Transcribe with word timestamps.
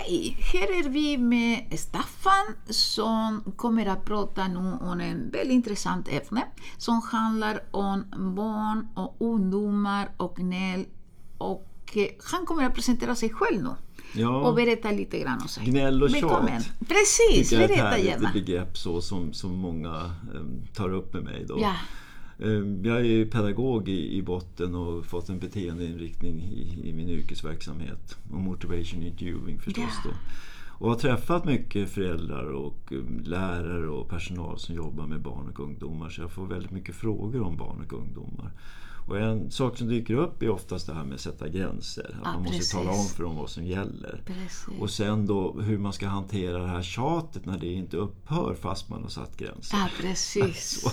Okej, 0.00 0.36
här 0.52 0.78
är 0.84 0.88
vi 0.88 1.18
med 1.18 1.78
Staffan 1.78 2.54
som 2.70 3.52
kommer 3.56 3.86
att 3.86 4.04
prata 4.04 4.48
nu 4.48 4.58
om 4.58 5.00
en 5.00 5.30
väldigt 5.30 5.52
intressant 5.54 6.08
ämne 6.08 6.44
som 6.76 7.02
handlar 7.12 7.60
om 7.70 8.04
barn 8.34 8.88
och 8.94 9.16
ungdomar 9.20 10.08
och 10.16 10.36
gnäll. 10.36 10.84
Och 11.38 11.92
eh, 11.94 12.06
han 12.32 12.46
kommer 12.46 12.64
att 12.66 12.74
presentera 12.74 13.14
sig 13.14 13.30
själv 13.30 13.62
nu 13.62 13.70
Ja, 14.14 14.48
och 14.48 14.54
berätta 14.54 14.90
lite 14.90 15.18
grann 15.18 15.40
om 15.42 15.48
sig. 15.48 15.64
gnäll 15.64 16.02
och 16.02 16.14
Välkommen. 16.14 16.62
tjat. 16.62 16.88
Precis, 16.88 17.48
tycker 17.50 17.62
jag 17.62 17.70
är 17.70 17.74
ett 17.74 17.78
berätta 17.80 17.98
gärna. 17.98 18.30
begrepp 18.32 18.78
så, 18.78 19.00
som, 19.00 19.32
som 19.32 19.56
många 19.58 20.14
em, 20.34 20.66
tar 20.74 20.92
upp 20.94 21.14
med 21.14 21.22
mig. 21.24 21.44
Då. 21.48 21.58
Ja, 21.60 21.74
Jag 22.84 23.06
är 23.06 23.24
pedagog 23.24 23.88
i, 23.88 24.22
botten 24.22 24.74
och 24.74 25.06
fått 25.06 25.28
en 25.28 25.38
beteendeinriktning 25.38 26.40
i, 26.40 26.88
i 26.88 26.92
min 26.92 27.08
yrkesverksamhet. 27.08 28.18
Och 28.30 28.40
motivation 28.40 29.02
interviewing 29.02 29.58
förstås. 29.58 30.00
Ja. 30.04 30.10
Då. 30.10 30.16
Och 30.80 30.88
har 30.88 30.96
träffat 30.96 31.44
mycket 31.44 31.90
föräldrar 31.90 32.44
och 32.44 32.92
em, 32.92 33.20
lärare 33.24 33.88
och 33.88 34.08
personal 34.08 34.58
som 34.58 34.74
jobbar 34.74 35.06
med 35.06 35.20
barn 35.20 35.48
och 35.48 35.60
ungdomar. 35.60 36.08
Så 36.08 36.20
jag 36.20 36.30
får 36.30 36.46
väldigt 36.46 36.70
mycket 36.70 36.94
frågor 36.94 37.42
om 37.42 37.56
barn 37.56 37.84
och 37.86 37.92
ungdomar. 37.92 38.52
Och 39.08 39.18
en 39.18 39.50
sak 39.50 39.76
som 39.78 39.88
dyker 39.88 40.14
upp 40.14 40.42
är 40.42 40.48
oftast 40.50 40.86
det 40.86 40.94
här 40.94 41.04
med 41.04 41.14
att 41.14 41.20
sätta 41.20 41.48
gränser. 41.48 42.04
Att 42.04 42.14
Ja, 42.24 42.32
man 42.32 42.40
måste 42.42 42.56
precis. 42.56 42.72
tala 42.72 42.90
om 42.90 43.04
för 43.06 43.22
dem 43.24 43.36
vad 43.36 43.50
som 43.50 43.64
gäller. 43.64 44.22
precis. 44.26 44.66
Och 44.80 44.90
sen 44.90 45.26
då 45.26 45.60
hur 45.60 45.78
man 45.78 45.92
ska 45.92 46.06
hantera 46.08 46.58
det 46.58 46.66
här 46.68 46.82
tjatet 46.82 47.46
när 47.46 47.58
det 47.58 47.66
inte 47.72 47.96
upphör 47.96 48.54
fast 48.60 48.88
man 48.88 49.02
har 49.02 49.08
satt 49.10 49.36
gränser. 49.36 49.76
Ja, 49.78 49.88
precis. 50.00 50.80
Så, 50.82 50.90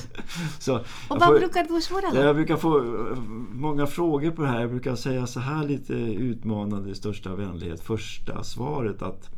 så 0.59 0.75
Och 0.75 0.83
vad 1.09 1.23
får, 1.23 1.39
brukar 1.39 1.63
du 1.63 1.81
svara 1.81 2.11
då? 2.13 2.17
jag 2.21 2.35
brukar 2.35 2.57
få 2.57 2.77
eh, 2.79 3.17
många 3.53 3.87
frågor 3.87 4.31
på 4.31 4.41
det 4.41 4.47
här. 4.47 4.61
Jag 4.61 4.69
brukar 4.69 4.95
säga 4.95 5.27
så 5.27 5.39
här 5.39 5.67
lite 5.67 5.93
utmanande 5.93 6.89
i 6.89 6.95
största 6.95 7.35
vänlighet. 7.35 7.81
Första 7.81 8.43
svaret 8.43 9.01
att 9.01 9.29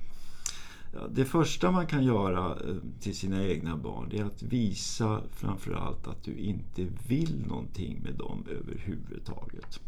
det 1.10 1.26
första 1.26 1.72
man 1.72 1.88
kan 1.88 2.04
göra 2.04 2.52
eh, 2.52 2.76
till 3.00 3.16
sina 3.16 3.44
egna 3.44 3.78
barn 3.78 4.10
det 4.10 4.20
är 4.20 4.26
att 4.26 4.44
visa 4.44 5.22
framförallt 5.32 6.08
att 6.08 6.24
du 6.24 6.38
inte 6.38 6.88
vill 7.08 7.46
någonting 7.48 8.02
med 8.04 8.14
dem 8.14 8.46
överhuvudtaget. 8.50 9.80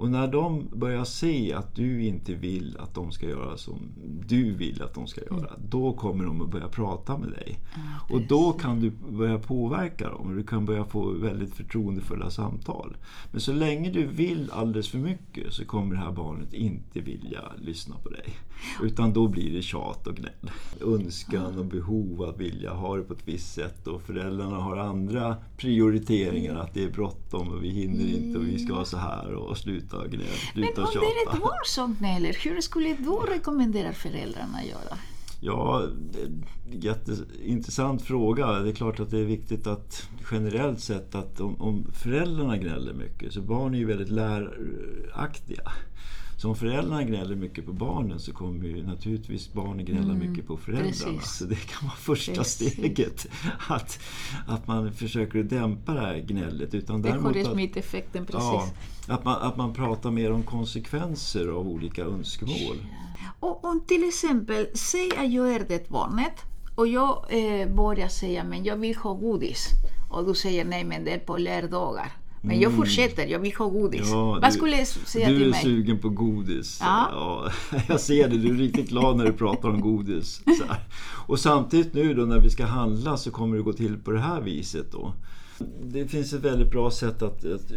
Och 0.00 0.10
när 0.10 0.28
de 0.28 0.68
börjar 0.72 1.04
se 1.04 1.52
att 1.52 1.74
du 1.74 2.04
inte 2.04 2.34
vill 2.34 2.76
att 2.80 2.94
de 2.94 3.12
ska 3.12 3.28
göra 3.28 3.56
som 3.56 3.78
du 4.28 4.52
vill 4.52 4.82
att 4.82 4.94
de 4.94 5.06
ska 5.06 5.20
göra, 5.20 5.50
då 5.68 5.92
kommer 5.92 6.24
de 6.24 6.42
att 6.42 6.50
börja 6.50 6.68
prata 6.68 7.18
med 7.18 7.30
dig. 7.30 7.58
Ja, 7.74 8.14
Och 8.14 8.20
då 8.20 8.52
kan 8.52 8.80
du 8.80 8.90
börja 8.90 9.38
påverka 9.38 10.08
dem 10.10 10.26
och 10.26 10.36
du 10.36 10.42
kan 10.42 10.64
börja 10.64 10.84
få 10.84 11.10
väldigt 11.10 11.54
förtroendefulla 11.54 12.30
samtal. 12.30 12.96
Men 13.30 13.40
så 13.40 13.52
länge 13.52 13.90
du 13.90 14.06
vill 14.06 14.50
alldeles 14.52 14.88
för 14.88 14.98
mycket 14.98 15.52
så 15.52 15.64
kommer 15.64 15.94
det 15.94 16.00
här 16.00 16.12
barnet 16.12 16.52
inte 16.52 17.00
vilja 17.00 17.40
lyssna 17.58 17.96
på 18.02 18.08
dig. 18.08 18.34
Utan 18.82 19.12
då 19.12 19.28
blir 19.28 19.52
det 19.52 19.62
tjat 19.62 20.06
och 20.06 20.16
gnäll. 20.16 20.50
Önskan 20.80 21.58
och 21.58 21.64
behov 21.64 22.22
att 22.22 22.40
vilja 22.40 22.72
ha 22.72 22.96
det 22.96 23.02
på 23.02 23.12
ett 23.12 23.28
visst 23.28 23.54
sätt 23.54 23.86
och 23.86 24.02
föräldrarna 24.02 24.56
har 24.56 24.76
andra 24.76 25.36
prioriteringar. 25.56 26.54
Att 26.54 26.74
det 26.74 26.84
är 26.84 26.90
bråttom 26.90 27.48
och 27.48 27.64
vi 27.64 27.68
hinner 27.68 28.06
inte 28.16 28.38
och 28.38 28.46
vi 28.46 28.58
ska 28.58 28.74
ha 28.74 28.84
så 28.84 28.96
här 28.96 29.34
och 29.34 29.56
sluta 29.90 30.08
gnäll, 30.08 30.26
Men 30.54 30.64
sluta 30.64 30.82
om 30.82 30.88
det 30.92 30.98
är 30.98 31.24
tjata. 31.24 31.36
ett 31.36 31.42
barn 31.42 31.64
som 31.64 31.94
gnäller, 31.98 32.36
hur 32.44 32.60
skulle 32.60 32.94
du 32.94 33.10
rekommendera 33.10 33.92
föräldrarna 33.92 34.58
att 34.58 34.66
göra? 34.66 34.98
Ja, 35.40 35.82
jätteintressant 36.72 38.02
fråga. 38.02 38.46
Det 38.58 38.70
är 38.70 38.74
klart 38.74 39.00
att 39.00 39.10
det 39.10 39.18
är 39.18 39.24
viktigt 39.24 39.66
att 39.66 40.08
generellt 40.30 40.80
sett 40.80 41.14
att 41.14 41.40
om, 41.40 41.60
om 41.60 41.86
föräldrarna 41.94 42.56
gnäller 42.56 42.92
mycket, 42.92 43.32
så 43.32 43.40
barn 43.40 43.74
är 43.74 43.78
ju 43.78 43.84
väldigt 43.86 44.08
läraktiga. 44.10 45.72
Så 46.40 46.48
om 46.48 46.56
föräldrarna 46.56 47.02
gnäller 47.04 47.36
mycket 47.36 47.66
på 47.66 47.72
barnen 47.72 48.20
så 48.20 48.32
kommer 48.32 48.64
ju 48.68 48.86
naturligtvis 48.86 49.52
barnen 49.52 49.84
gnälla 49.84 50.14
mycket 50.14 50.46
på 50.46 50.56
föräldrarna. 50.56 50.90
precis. 51.18 51.32
Så 51.38 51.44
det 51.44 51.54
kan 51.54 51.88
vara 51.88 51.96
första 51.96 52.34
Precis. 52.34 52.72
steget. 52.72 53.26
Att, 53.68 54.00
att 54.46 54.66
man 54.66 54.92
försöker 54.92 55.42
dämpa 55.42 55.94
det 55.94 56.00
här 56.00 56.18
gnället. 56.18 56.74
Utan 56.74 57.02
däremot 57.02 57.36
att- 57.36 57.52
smitteffekten 57.52 58.26
precis. 58.26 58.72
Ja, 59.08 59.14
att, 59.14 59.24
man, 59.24 59.42
att 59.42 59.56
man 59.56 59.74
pratar 59.74 60.10
mer 60.10 60.32
om 60.32 60.42
konsekvenser 60.42 61.48
av 61.48 61.68
olika 61.68 62.02
önskemål. 62.04 62.76
Och 63.40 63.64
om 63.64 63.80
till 63.86 64.08
exempel, 64.08 64.66
säg 64.74 65.10
att 65.18 65.32
jag 65.32 65.54
är 65.54 65.64
det 65.68 65.88
barnet 65.88 66.34
och 66.74 66.86
jag 66.88 67.24
eh, 67.28 67.74
börjar 67.74 68.08
säga 68.08 68.44
men 68.44 68.64
jag 68.64 68.76
vill 68.76 68.96
ha 68.96 69.14
godis. 69.14 69.68
Och 70.10 70.26
du 70.26 70.34
säger 70.34 70.64
nej 70.64 70.84
men 70.84 71.04
det 71.04 71.10
är 71.10 71.18
på 71.18 71.36
lärdagar. 71.36 72.12
Men 72.42 72.60
jag 72.60 72.72
fortsätter, 72.72 73.26
jag 73.26 73.38
vill 73.38 73.54
ha 73.54 73.68
godis. 73.68 74.00
Mm. 74.00 74.12
Ja, 74.18 74.24
Vad 74.32 74.44
du- 74.44 74.52
skulle 74.52 74.76
du 74.76 74.84
säga 74.84 75.28
Du 75.28 75.34
till 75.36 75.46
är 75.46 75.50
mig? 75.50 75.62
sugen 75.62 75.98
på 75.98 76.08
godis. 76.08 76.78
Ja. 76.82 77.50
jag 77.88 78.00
ser 78.00 78.28
det, 78.28 78.36
du 78.38 78.48
är 78.48 78.54
riktigt 78.54 78.88
glad 78.88 79.16
när 79.16 79.24
du 79.24 79.32
pratar 79.32 79.68
om 79.68 79.80
godis. 79.80 80.42
Och 81.26 81.38
samtidigt 81.40 81.94
nu 81.94 82.14
då 82.14 82.22
när 82.22 82.40
vi 82.40 82.50
ska 82.50 82.64
handla 82.66 83.16
så 83.16 83.30
kommer 83.30 83.56
det 83.56 83.62
gå 83.62 83.72
till 83.72 83.98
på 83.98 84.10
det 84.10 84.20
här 84.20 84.40
viset 84.40 84.92
då. 84.92 85.12
Det 85.84 86.06
finns 86.08 86.32
ett 86.32 86.44
väldigt 86.44 86.70
bra 86.70 86.90
sätt 86.90 87.22
att, 87.22 87.44
att 87.44 87.72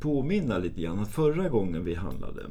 påminna 0.00 0.58
lite 0.58 0.80
grann. 0.80 0.98
Att 0.98 1.12
förra 1.12 1.48
gången 1.48 1.84
vi 1.84 1.94
handlade 1.94 2.42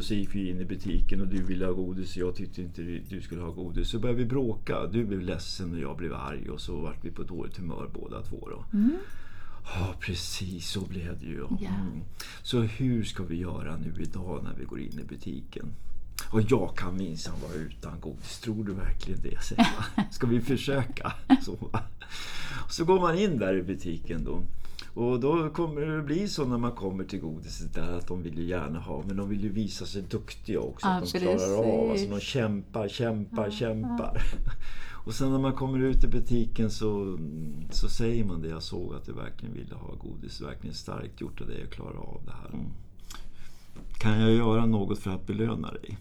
så 0.00 0.14
gick 0.14 0.34
vi 0.34 0.50
in 0.50 0.60
i 0.60 0.64
butiken 0.64 1.20
och 1.20 1.26
du 1.28 1.42
ville 1.42 1.66
ha 1.66 1.72
godis 1.72 2.10
och 2.16 2.22
jag 2.22 2.34
tyckte 2.36 2.62
inte 2.62 2.82
du 3.08 3.20
skulle 3.20 3.42
ha 3.42 3.50
godis. 3.50 3.88
Så 3.90 3.98
började 3.98 4.18
vi 4.18 4.24
bråka. 4.24 4.86
Du 4.86 5.04
blev 5.04 5.20
ledsen 5.20 5.72
och 5.74 5.80
jag 5.80 5.96
blev 5.96 6.14
arg 6.14 6.50
och 6.50 6.60
så 6.60 6.76
vart 6.76 7.04
vi 7.04 7.10
på 7.10 7.22
dåligt 7.22 7.56
humör 7.56 7.90
båda 7.94 8.22
två. 8.22 8.48
Då. 8.50 8.64
Ja, 9.74 9.94
precis 10.00 10.68
så 10.68 10.80
blev 10.80 11.18
det 11.18 11.26
ju. 11.26 11.46
Mm. 11.46 12.02
Så 12.42 12.60
hur 12.60 13.04
ska 13.04 13.22
vi 13.22 13.36
göra 13.36 13.76
nu 13.76 14.02
idag 14.02 14.44
när 14.44 14.54
vi 14.54 14.64
går 14.64 14.80
in 14.80 14.98
i 14.98 15.04
butiken? 15.04 15.72
Och 16.30 16.42
jag 16.42 16.76
kan 16.76 16.96
minsann 16.96 17.40
vara 17.42 17.52
utan 17.52 18.00
godis. 18.00 18.38
Tror 18.38 18.64
du 18.64 18.72
verkligen 18.72 19.20
det? 19.22 19.42
säger 19.42 19.68
jag. 19.96 20.04
Ska 20.14 20.26
vi 20.26 20.40
försöka? 20.40 21.12
Så, 21.42 21.56
så 22.70 22.84
går 22.84 23.00
man 23.00 23.18
in 23.18 23.38
där 23.38 23.56
i 23.56 23.62
butiken 23.62 24.24
då. 24.24 24.42
Och 24.96 25.20
då 25.20 25.50
kommer 25.50 25.80
det 25.80 26.02
bli 26.02 26.28
så 26.28 26.44
när 26.44 26.58
man 26.58 26.72
kommer 26.72 27.04
till 27.04 27.20
godiset 27.20 27.74
där 27.74 27.98
att 27.98 28.06
de 28.06 28.22
vill 28.22 28.38
ju 28.38 28.44
gärna 28.44 28.80
ha, 28.80 29.02
men 29.06 29.16
de 29.16 29.28
vill 29.28 29.42
ju 29.42 29.48
visa 29.48 29.86
sig 29.86 30.02
duktiga 30.02 30.60
också. 30.60 30.86
Ja, 30.86 30.92
att 30.92 31.12
de 31.12 31.18
klarar 31.18 31.58
av, 31.58 31.90
alltså 31.90 32.06
precis. 32.06 32.10
de 32.10 32.20
kämpar, 32.20 32.88
kämpar, 32.88 33.50
kämpar. 33.50 34.22
Och 35.06 35.14
sen 35.14 35.32
när 35.32 35.38
man 35.38 35.52
kommer 35.52 35.78
ut 35.78 36.04
i 36.04 36.06
butiken 36.06 36.70
så, 36.70 37.18
så 37.70 37.88
säger 37.88 38.24
man 38.24 38.42
det. 38.42 38.48
Jag 38.48 38.62
såg 38.62 38.94
att 38.94 39.06
du 39.06 39.12
verkligen 39.12 39.54
ville 39.54 39.74
ha 39.74 39.94
godis. 39.94 40.40
Verkligen 40.40 40.74
starkt 40.74 41.20
gjort 41.20 41.40
av 41.40 41.46
dig 41.46 41.62
att 41.62 41.70
klara 41.70 41.98
av 41.98 42.20
det 42.24 42.32
här. 42.32 42.48
Mm. 42.48 42.66
Kan 43.98 44.20
jag 44.20 44.32
göra 44.32 44.66
något 44.66 44.98
för 44.98 45.10
att 45.10 45.26
belöna 45.26 45.70
dig? 45.72 45.98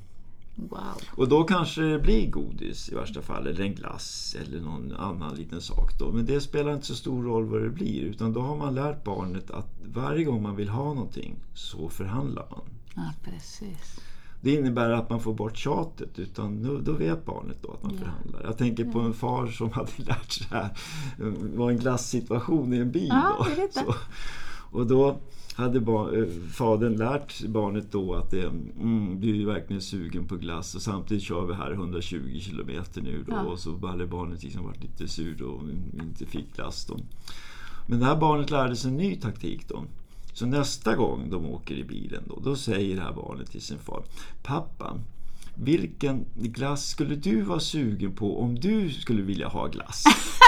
Wow. 0.56 0.80
Och 1.18 1.30
då 1.30 1.44
kanske 1.44 1.82
det 1.82 2.00
blir 2.00 2.30
godis 2.32 2.90
i 2.90 2.96
värsta 2.96 3.22
fall, 3.22 3.48
eller 3.48 3.62
en 3.64 3.76
glass 3.76 4.36
eller 4.42 4.62
någon 4.62 4.92
annan 4.96 5.36
liten 5.36 5.62
sak. 5.62 6.00
Då. 6.00 6.12
Men 6.12 6.26
det 6.26 6.42
spelar 6.42 6.74
inte 6.74 6.86
så 6.86 6.96
stor 6.96 7.24
roll 7.24 7.46
vad 7.46 7.62
det 7.62 7.70
blir. 7.70 8.02
Utan 8.02 8.34
då 8.34 8.42
har 8.42 8.58
man 8.58 8.76
lärt 8.76 9.04
barnet 9.04 9.52
att 9.52 9.68
varje 9.86 10.24
gång 10.26 10.42
man 10.44 10.56
vill 10.56 10.70
ha 10.70 10.94
någonting 10.94 11.36
så 11.54 11.90
förhandlar 11.90 12.46
man. 12.52 12.62
Ja, 12.96 13.14
precis. 13.24 14.00
Det 14.42 14.52
innebär 14.52 14.90
att 14.90 15.10
man 15.10 15.20
får 15.20 15.34
bort 15.34 15.58
tjatet, 15.58 16.20
utan 16.20 16.64
då, 16.64 16.78
då 16.78 16.92
vet 16.94 17.26
barnet 17.26 17.58
då 17.62 17.72
att 17.72 17.84
man 17.84 17.92
Ja. 17.94 18.00
förhandlar. 18.00 18.44
Jag 18.44 18.58
tänker 18.58 18.86
på 18.92 19.00
en 19.00 19.14
far 19.14 19.48
som 19.48 19.72
hade 19.72 19.92
lärt 19.98 20.32
sig 20.32 20.48
det 20.50 20.56
här. 20.58 20.70
Det 21.18 21.58
var 21.58 21.72
en 21.72 21.78
glassituation 21.78 22.74
i 22.74 22.78
en 22.78 22.92
bil. 22.92 23.08
Ja, 23.10 23.48
då. 23.86 23.96
Och 24.76 24.88
då 24.88 25.18
hade 25.56 25.78
eh, 25.78 26.28
fadern 26.54 26.94
lärt 26.98 27.46
barnet 27.46 27.92
då 27.92 28.14
att 28.14 28.32
det, 28.32 28.44
mm, 28.44 29.22
du 29.22 29.42
är 29.42 29.46
verkligen 29.46 29.82
sugen 29.82 30.28
på 30.28 30.36
glass 30.36 30.76
och 30.76 30.82
samtidigt 30.82 31.24
kör 31.24 31.46
vi 31.46 31.54
här 31.54 31.72
120 31.72 32.40
kilometer 32.40 33.02
nu 33.02 33.24
då 33.28 33.34
Ja. 33.34 33.42
och 33.42 33.60
så 33.60 33.88
hade 33.88 34.08
barnet 34.08 34.44
liksom 34.44 34.66
varit 34.66 34.82
lite 34.84 35.08
sur 35.08 35.44
och 35.44 35.62
inte 36.02 36.26
fick 36.26 36.56
glass 36.56 36.86
då. 36.86 36.98
Men 37.88 38.00
det 38.00 38.06
här 38.06 38.16
barnet 38.16 38.52
lärde 38.52 38.76
sig 38.76 38.92
en 38.92 38.98
ny 38.98 39.16
taktik 39.16 39.68
då. 39.68 39.84
Så 40.34 40.46
nästa 40.46 40.96
gång 40.96 41.30
de 41.30 41.46
åker 41.46 41.76
i 41.76 41.84
bilen 41.84 42.24
då, 42.28 42.40
då 42.44 42.56
säger 42.56 42.96
det 42.96 43.02
här 43.02 43.14
barnet 43.14 43.52
till 43.52 43.62
sin 43.62 43.80
far 43.80 44.04
Pappa, 44.44 45.00
vilken 45.56 46.26
glass 46.36 46.88
skulle 46.88 47.16
du 47.16 47.42
vara 47.42 47.60
sugen 47.60 48.12
på 48.12 48.42
om 48.42 48.56
du 48.56 48.90
skulle 48.90 49.22
vilja 49.22 49.48
ha 49.48 49.68
glass? 49.68 50.04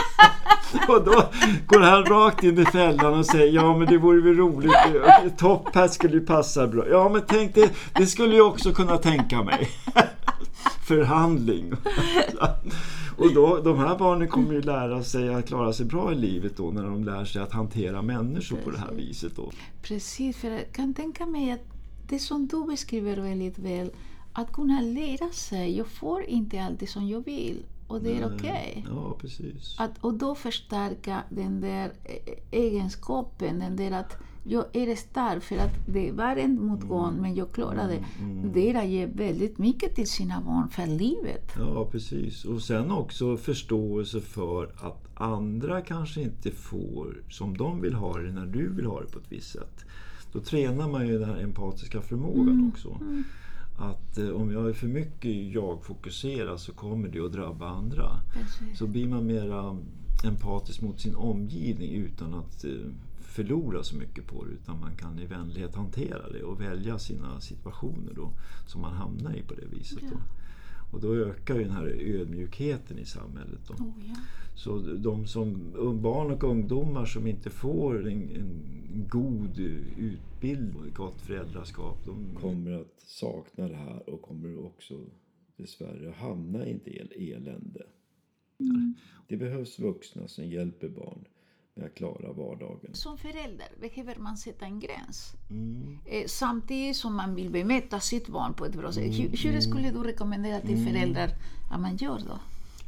och 0.87 1.03
då 1.05 1.23
går 1.67 1.79
han 1.79 2.05
rakt 2.05 2.43
in 2.43 2.59
i 2.59 2.65
fällan 2.65 3.19
och 3.19 3.25
säger 3.25 3.53
Ja 3.53 3.77
men 3.77 3.87
det 3.87 3.97
vore 3.97 4.21
väl 4.21 4.35
roligt, 4.35 5.37
topp 5.37 5.75
här 5.75 5.87
skulle 5.87 6.13
ju 6.13 6.25
passa 6.25 6.67
bra. 6.67 6.87
Ja 6.89 7.09
men 7.09 7.21
tänk 7.27 7.55
det, 7.55 7.71
det 7.93 8.05
skulle 8.05 8.35
jag 8.35 8.47
också 8.47 8.73
kunna 8.73 8.97
tänka 8.97 9.43
mig. 9.43 9.69
Förhandling. 10.87 11.73
Och 13.17 13.33
då, 13.33 13.61
de 13.63 13.79
här 13.79 13.97
barnen 13.97 14.27
kommer 14.27 14.53
ju 14.53 14.61
lära 14.61 15.03
sig 15.03 15.33
att 15.33 15.47
klara 15.47 15.73
sig 15.73 15.85
bra 15.85 16.11
i 16.11 16.15
livet 16.15 16.57
då 16.57 16.71
när 16.71 16.83
de 16.83 17.03
lär 17.03 17.25
sig 17.25 17.41
att 17.41 17.51
hantera 17.51 18.01
människor 18.01 18.57
på 18.57 18.71
det 18.71 18.77
här 18.77 18.93
viset. 18.93 19.35
Då. 19.35 19.51
Precis, 19.81 20.37
för 20.37 20.51
jag 20.51 20.71
kan 20.71 20.93
tänka 20.93 21.25
mig 21.25 21.51
att 21.51 21.65
det 22.09 22.19
som 22.19 22.47
du 22.47 22.65
beskriver 22.65 23.17
väldigt 23.17 23.59
väl, 23.59 23.91
att 24.33 24.53
kunna 24.53 24.81
lära 24.81 25.31
sig, 25.31 25.77
jag 25.77 25.87
får 25.87 26.23
inte 26.23 26.63
alltid 26.63 26.89
som 26.89 27.07
jag 27.07 27.25
vill 27.25 27.63
och 27.87 28.01
det 28.01 28.17
är 28.17 28.35
okej. 28.35 28.85
Ja, 28.89 29.17
precis. 29.21 29.75
Att, 29.79 29.91
och 30.01 30.13
då 30.13 30.35
förstärka 30.35 31.23
den 31.29 31.61
där 31.61 31.91
eh, 32.03 32.33
egenskapen, 32.51 33.59
den 33.59 33.75
där 33.75 33.91
att 33.91 34.17
jag 34.43 34.65
är 34.73 34.95
stark 34.95 35.43
för 35.43 35.57
att 35.57 35.73
det 35.87 36.11
var 36.11 36.35
en 36.35 36.65
motgång 36.65 37.21
men 37.21 37.35
jag 37.35 37.51
klarade 37.51 38.03
Mm, 38.19 38.51
det. 38.53 38.69
är 38.69 38.75
att 38.75 38.87
ge 38.87 39.05
väldigt 39.05 39.57
mycket 39.57 39.95
till 39.95 40.07
sina 40.09 40.41
barn 40.41 40.69
för 40.69 40.85
livet. 40.87 41.51
Ja, 41.57 41.85
precis. 41.91 42.45
Och 42.45 42.61
sen 42.61 42.91
också 42.91 43.37
förståelse 43.37 44.21
för 44.21 44.63
att 44.77 45.07
andra 45.13 45.81
kanske 45.81 46.21
inte 46.21 46.51
får 46.51 47.21
som 47.29 47.57
de 47.57 47.81
vill 47.81 47.93
ha 47.93 48.17
det 48.17 48.31
när 48.31 48.45
du 48.45 48.69
vill 48.73 48.85
ha 48.85 49.01
det 49.01 49.07
på 49.07 49.19
ett 49.19 49.31
visst 49.31 49.51
sätt. 49.51 49.85
Då 50.33 50.39
tränar 50.39 50.87
man 50.89 51.07
ju 51.07 51.19
den 51.19 51.29
här 51.29 51.41
empatiska 51.43 52.01
förmågan 52.01 52.71
också. 52.73 52.99
Att 53.77 54.17
eh, 54.17 54.29
om 54.29 54.51
jag 54.51 54.69
är 54.69 54.73
för 54.73 54.87
mycket 54.87 55.53
jag-fokuserad 55.53 56.59
så 56.59 56.73
kommer 56.73 57.07
det 57.07 57.19
att 57.19 57.31
drabba 57.31 57.67
andra. 57.67 58.21
Precis. 58.33 58.77
Så 58.77 58.87
blir 58.87 59.07
man 59.07 59.25
mera 59.25 59.77
empatisk 60.23 60.81
mot 60.81 60.99
sin 60.99 61.15
omgivning 61.15 61.91
utan 61.91 62.33
att 62.33 62.63
eh, 62.63 62.71
förlora 63.19 63.83
så 63.83 63.95
mycket 63.95 64.27
på 64.27 64.45
det. 64.45 64.51
Utan 64.51 64.79
man 64.79 64.95
kan 64.95 65.19
i 65.19 65.25
vänlighet 65.25 65.75
hantera 65.75 66.29
det 66.29 66.43
och 66.43 66.61
välja 66.61 66.99
sina 66.99 67.41
situationer 67.41 68.13
då, 68.15 68.31
som 68.65 68.81
man 68.81 68.93
hamnar 68.93 69.33
i 69.33 69.41
på 69.41 69.53
det 69.53 69.65
viset. 69.77 70.03
Då. 70.11 70.17
Och 70.91 71.01
då 71.01 71.15
ökar 71.15 71.55
ju 71.55 71.63
den 71.63 71.71
här 71.71 71.87
ödmjukheten 71.87 72.99
i 72.99 73.05
samhället. 73.05 73.59
Då. 73.67 73.73
Oh, 73.73 73.93
ja. 74.07 74.15
Så 74.55 74.79
de 74.79 75.27
som, 75.27 75.71
barn 76.01 76.31
och 76.31 76.43
ungdomar 76.43 77.05
som 77.05 77.27
inte 77.27 77.49
får 77.49 78.07
en, 78.07 78.29
en 78.35 79.07
god 79.09 79.59
utbildning 79.97 80.75
och 80.81 80.87
ett 80.87 80.93
gott 80.93 81.21
föräldraskap, 81.21 82.05
de 82.05 82.35
kommer 82.41 82.71
att 82.71 82.93
sakna 82.97 83.67
det 83.67 83.75
här 83.75 84.09
och 84.09 84.21
kommer 84.21 84.65
också 84.65 84.99
dessvärre 85.57 86.13
hamna 86.17 86.65
i 86.65 86.71
ett 86.75 86.87
el- 86.87 87.33
elände. 87.35 87.85
Det 89.27 89.37
behövs 89.37 89.79
vuxna 89.79 90.27
som 90.27 90.45
hjälper 90.45 90.89
barn 90.89 91.25
med 91.77 91.85
att 91.85 91.95
klara 91.95 92.33
vardagen. 92.33 92.93
Som 92.93 93.17
förälder 93.17 93.67
behöver 93.81 94.15
man 94.15 94.37
sätta 94.37 94.65
en 94.65 94.79
gräns. 94.79 95.33
Mm. 95.49 95.97
Eh, 96.05 96.23
samtidigt 96.27 96.95
som 96.95 97.15
man 97.15 97.35
vill 97.35 97.49
bemöta 97.49 97.99
sitt 97.99 98.27
barn 98.27 98.53
på 98.53 98.65
ett 98.65 98.75
bra 98.75 98.91
sätt. 98.91 99.03
Hur, 99.03 99.25
Mm. 99.25 99.53
hur 99.53 99.61
skulle 99.61 99.91
du 99.91 100.03
rekommendera 100.03 100.61
till 100.61 100.87
föräldrar 100.87 101.29
att 101.71 101.79
man 101.81 101.97
gör 101.97 102.19
då? 102.27 102.39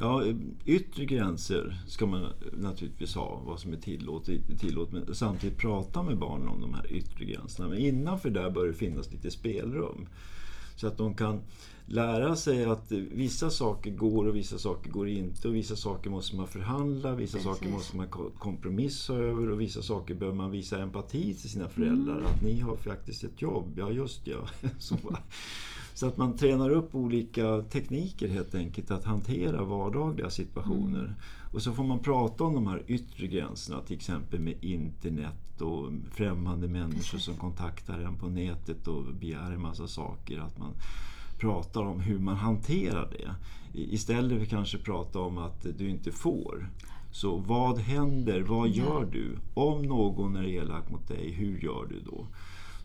Ja, 0.02 0.24
yttre 0.66 1.06
gränser 1.06 1.82
ska 1.88 2.06
man 2.06 2.26
naturligtvis 2.54 3.16
ha, 3.16 3.42
vad 3.46 3.60
som 3.60 3.74
är 3.74 3.78
tillåtet, 3.78 4.60
tillåtet 4.60 4.94
men 4.94 5.16
samtidigt 5.16 5.58
prata 5.58 6.04
med 6.04 6.18
barnen 6.18 6.48
om 6.48 6.62
de 6.62 6.74
här 6.74 6.92
yttre 6.94 7.26
gränserna. 7.26 7.70
Men 7.70 7.78
innanför 7.78 8.30
där 8.30 8.50
bör 8.50 8.68
det 8.68 8.74
finnas 8.74 9.12
lite 9.12 9.32
spelrum. 9.32 10.08
Så 10.80 10.88
att 10.88 10.98
de 10.98 11.14
kan 11.14 11.40
lära 11.86 12.36
sig 12.36 12.66
att 12.66 12.92
vissa 12.92 13.50
saker 13.50 13.92
går 13.92 14.28
och 14.28 14.36
vissa 14.36 14.58
saker 14.58 14.90
går 14.92 15.08
inte 15.08 15.48
och 15.48 15.56
vissa 15.56 15.76
saker 15.76 16.10
måste 16.10 16.36
man 16.36 16.48
förhandla, 16.48 17.16
vissa 17.16 17.38
Precis. 17.38 17.44
saker 17.52 17.70
måste 17.70 17.98
man 17.98 18.08
ko- 18.08 18.32
kompromissa 18.40 19.14
över 19.14 19.50
och 19.52 19.62
vissa 19.62 19.82
saker 19.82 20.16
bör 20.16 20.34
man 20.34 20.52
visa 20.52 20.82
empati 20.82 21.34
till 21.34 21.50
sina 21.50 21.70
föräldrar. 21.70 22.22
Att 22.22 22.42
ni 22.44 22.60
har 22.60 22.76
faktiskt 22.76 23.24
ett 23.24 23.42
jobb, 23.42 23.66
ja 23.78 23.92
just 23.92 24.28
ja. 24.28 24.38
Så, 24.80 24.96
så 25.94 26.08
att 26.08 26.18
man 26.18 26.38
tränar 26.38 26.70
upp 26.70 26.96
olika 26.96 27.62
tekniker 27.62 28.28
helt 28.28 28.56
enkelt 28.56 28.92
att 28.92 29.04
hantera 29.04 29.64
vardagliga 29.64 30.30
situationer. 30.30 31.16
Och 31.52 31.62
så 31.62 31.74
får 31.74 31.84
man 31.84 32.00
prata 32.00 32.44
om 32.44 32.54
de 32.54 32.68
här 32.68 32.84
yttre 32.88 33.28
gränserna, 33.28 33.82
till 33.82 33.96
exempel 33.96 34.40
med 34.40 34.64
internet 34.64 35.62
och 35.62 35.92
främmande 36.12 36.68
människor 36.68 37.18
som 37.18 37.36
kontaktar 37.36 38.00
en 38.00 38.18
på 38.18 38.28
nätet 38.28 38.88
och 38.88 39.04
begär 39.04 39.52
en 39.52 39.62
massa 39.62 39.88
saker. 39.88 40.40
Att 40.40 40.60
man 40.60 40.74
pratar 41.40 41.82
om 41.82 42.00
hur 42.00 42.20
man 42.20 42.36
hanterar 42.36 43.10
det. 43.12 43.36
Istället 43.80 44.40
för 44.40 44.46
kanske 44.46 44.78
prata 44.78 45.20
om 45.20 45.38
att 45.38 45.66
du 45.78 45.90
inte 45.90 46.12
får. 46.12 46.70
Så 47.12 47.38
vad 47.38 47.80
händer? 47.80 48.42
Vad 48.42 48.70
gör 48.70 49.06
du? 49.12 49.38
Om 49.54 49.82
någon 49.82 50.36
är 50.36 50.44
elak 50.44 50.90
mot 50.90 51.08
dig, 51.08 51.32
hur 51.32 51.60
gör 51.60 51.86
du 51.90 52.00
då? 52.00 52.28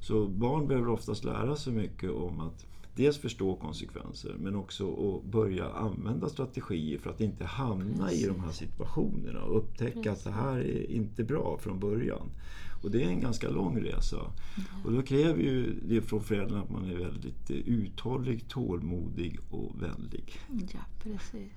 Så 0.01 0.27
barn 0.29 0.69
behöver 0.69 0.89
oftast 0.89 1.25
lära 1.25 1.57
sig 1.57 1.73
mycket 1.73 2.11
om 2.11 2.41
att 2.41 2.67
dels 2.97 3.19
förstå 3.19 3.57
konsekvenser 3.57 4.37
men 4.39 4.57
också 4.57 4.93
att 4.93 5.25
börja 5.33 5.69
använda 5.71 6.29
strategier 6.29 6.99
för 6.99 7.11
att 7.11 7.21
inte 7.21 7.45
hamna 7.45 8.13
i 8.13 8.27
de 8.27 8.41
här 8.41 8.53
situationerna 8.53 9.43
och 9.43 9.59
upptäcka 9.59 10.13
att 10.13 10.25
det 10.25 10.31
här 10.31 10.59
är 10.59 10.91
inte 10.91 11.25
bra 11.25 11.59
från 11.59 11.81
början. 11.81 12.31
Och 12.85 12.91
det 12.91 13.03
är 13.03 13.09
en 13.09 13.21
ganska 13.21 13.51
lång 13.51 13.81
resa. 13.81 14.17
Och 14.85 14.93
då 14.93 15.03
kräver 15.03 15.43
ju 15.43 15.81
det 15.89 16.03
från 16.03 16.23
föräldrarna 16.23 16.63
att 16.63 16.71
man 16.71 16.91
är 16.91 16.97
väldigt 16.97 17.51
eh, 17.51 17.57
uthållig, 17.57 18.49
tålmodig 18.49 19.39
och 19.51 19.83
vänlig. 19.83 20.41
Ja, 20.73 20.81
precis. 21.03 21.53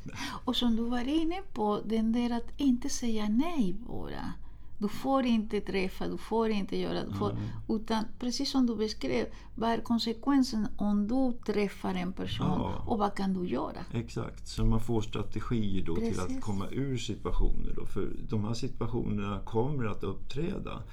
Och 0.45 0.55
som 0.55 0.75
du 0.75 0.83
var 0.83 1.07
inne 1.07 1.41
på, 1.53 1.81
den 1.85 2.11
där 2.11 2.37
att 2.37 2.61
inte 2.61 2.89
säga 2.89 3.29
nej 3.29 3.75
bara. 3.87 4.33
Du 4.79 4.87
får 4.87 5.25
inte 5.25 5.61
träffa, 5.61 6.07
du 6.07 6.17
får 6.17 6.49
inte 6.49 6.77
göra, 6.77 7.05
du 7.05 7.13
får, 7.13 7.37
utan 7.69 8.03
precis 8.19 8.51
som 8.51 8.65
du 8.67 8.75
beskrev, 8.75 9.25
vad 9.55 9.69
är 9.69 9.81
konsekvensen 9.81 10.67
om 10.77 11.07
du 11.07 11.53
träffar 11.53 11.95
en 11.95 12.13
person 12.13 12.47
Ja. 12.47 12.83
och 12.87 12.97
vad 12.97 13.15
kan 13.15 13.33
du 13.33 13.47
göra? 13.49 13.85
Exakt, 13.93 14.47
så 14.47 14.65
man 14.65 14.79
får 14.79 15.01
strategier 15.01 15.85
då 15.85 15.95
till 15.95 16.03
Precis. 16.15 16.37
att 16.37 16.41
komma 16.41 16.67
ur 16.71 16.97
situationer. 16.97 17.73
Då, 17.75 17.85
för 17.85 18.09
de 18.29 18.43
här 18.43 18.53
situationerna 18.53 19.39
kommer 19.45 19.85
att 19.85 20.03
uppträda. 20.03 20.83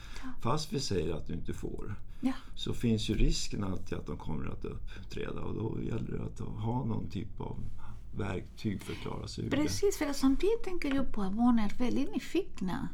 Fast 0.43 0.73
vi 0.73 0.81
säger 0.81 1.15
att 1.15 1.27
du 1.27 1.33
inte 1.35 1.53
får. 1.53 1.95
Ja, 2.21 2.33
Så 2.57 2.73
finns 2.75 3.11
ju 3.11 3.15
risken 3.15 3.65
alltid 3.65 3.99
att 3.99 4.07
de 4.07 4.17
kommer 4.17 4.47
att 4.49 4.65
uppträda 4.65 5.41
och 5.41 5.55
då 5.55 5.83
gäller 5.83 6.19
det 6.19 6.25
att 6.25 6.41
ha 6.65 6.85
någon 6.85 7.11
typ 7.11 7.41
av 7.41 7.57
verktyg 8.17 8.83
för 8.83 8.93
att 8.93 8.99
klara 8.99 9.29
sig 9.29 9.45
ur 9.45 9.51
det. 9.51 9.57
precis. 9.57 9.99
För 9.99 10.13
samtidigt 10.13 10.63
tänker 10.65 10.95
jag 10.95 11.13
på 11.13 11.23
att 11.23 11.33
barn 11.33 11.59
är 11.59 11.73
väldigt 11.79 12.13
nyfikna. 12.15 12.89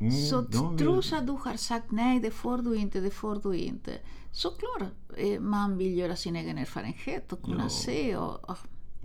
Mm, 0.00 0.12
Så 0.12 0.40
vill- 0.42 0.78
trots 0.78 1.12
att 1.12 1.26
du 1.26 1.32
har 1.32 1.56
sagt 1.56 1.90
nej, 1.90 2.20
det 2.20 2.30
får 2.30 2.58
du 2.58 2.76
inte, 2.76 3.00
det 3.00 3.10
får 3.10 3.40
du 3.42 3.56
inte. 3.56 3.90
Såklart 4.32 4.82
eh, 5.16 5.40
man 5.40 5.78
vill 5.78 5.98
göra 5.98 6.16
sin 6.16 6.36
egen 6.36 6.58
erfarenhet 6.58 7.32
och 7.32 7.42
kunna 7.42 7.62
Ja. 7.62 7.68
se. 7.68 8.16
Och, 8.16 8.50
och, 8.50 8.56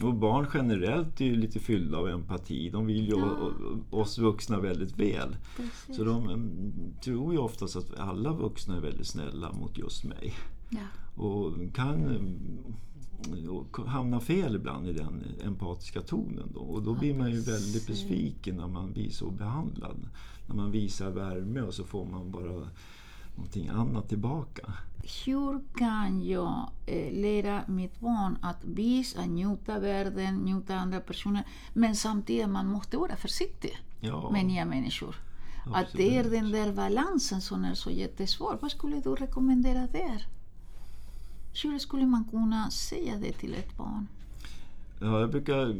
Och 0.03 0.13
barn 0.13 0.47
generellt 0.53 1.21
är 1.21 1.25
ju 1.25 1.35
lite 1.35 1.59
fyllda 1.59 1.97
av 1.97 2.07
empati. 2.09 2.69
De 2.69 2.85
vill 2.85 3.07
ju 3.09 3.17
Ja. 3.19 3.51
oss 3.89 4.17
vuxna 4.17 4.59
väldigt 4.59 4.97
väl. 4.99 5.35
precis. 5.57 5.95
Så 5.95 6.03
de 6.03 6.29
mm, 6.29 6.93
tror 7.03 7.33
ju 7.33 7.39
oftast 7.39 7.75
att 7.75 7.99
alla 7.99 8.33
vuxna 8.33 8.75
är 8.77 8.81
väldigt 8.81 9.07
snälla 9.07 9.51
mot 9.51 9.77
just 9.77 10.03
mig. 10.03 10.33
ja. 10.69 10.79
Och 11.23 11.53
kan 11.73 11.97
och 13.49 13.77
hamna 13.87 14.19
fel 14.19 14.55
ibland 14.55 14.87
i 14.87 14.93
den 14.93 15.23
empatiska 15.45 16.01
tonen. 16.01 16.51
Då. 16.53 16.59
Och 16.59 16.83
då 16.83 16.93
blir 16.93 17.13
man 17.13 17.31
ju 17.31 17.39
väldigt 17.39 17.87
besviken 17.87 18.55
när 18.55 18.67
man 18.67 18.91
blir 18.91 19.09
så 19.09 19.29
behandlad. 19.29 20.09
När 20.47 20.55
man 20.55 20.71
visar 20.71 21.09
värme 21.11 21.61
och 21.61 21.73
så 21.73 21.83
får 21.83 22.05
man 22.05 22.31
bara 22.31 22.67
någonting 23.35 23.67
annat 23.67 24.09
tillbaka. 24.09 24.73
Hur 25.25 25.61
kan 25.77 26.27
jag 26.27 26.69
eh, 26.85 27.13
lära 27.13 27.63
mitt 27.67 27.99
barn 27.99 28.37
att 28.41 28.65
visa, 28.65 29.25
njuta 29.25 29.79
världen, 29.79 30.35
njuta 30.35 30.75
andra 30.75 30.99
personer, 30.99 31.47
men 31.73 31.95
samtidigt 31.95 32.49
man 32.49 32.67
måste 32.67 32.97
vara 32.97 33.15
försiktig 33.15 33.77
Ja, 33.99 34.29
med 34.31 34.45
nya 34.45 34.65
människor. 34.65 35.15
Att 35.73 35.93
det 35.93 36.15
är 36.15 36.19
absolut. 36.19 36.41
den 36.41 36.51
där 36.51 36.73
balansen 36.73 37.41
som 37.41 37.63
är 37.65 37.73
så 37.73 37.91
jättesvår. 37.91 38.57
Vad 38.61 38.71
skulle 38.71 39.01
du 39.01 39.15
rekommendera 39.15 39.87
där? 39.87 40.27
Hur 41.63 41.79
skulle 41.79 42.05
man 42.05 42.25
kunna 42.31 42.71
säga 42.71 43.17
det 43.17 43.31
till 43.31 43.53
ett 43.53 43.77
barn? 43.77 44.07
Ja, 45.01 45.19
jag 45.19 45.31
brukar 45.31 45.75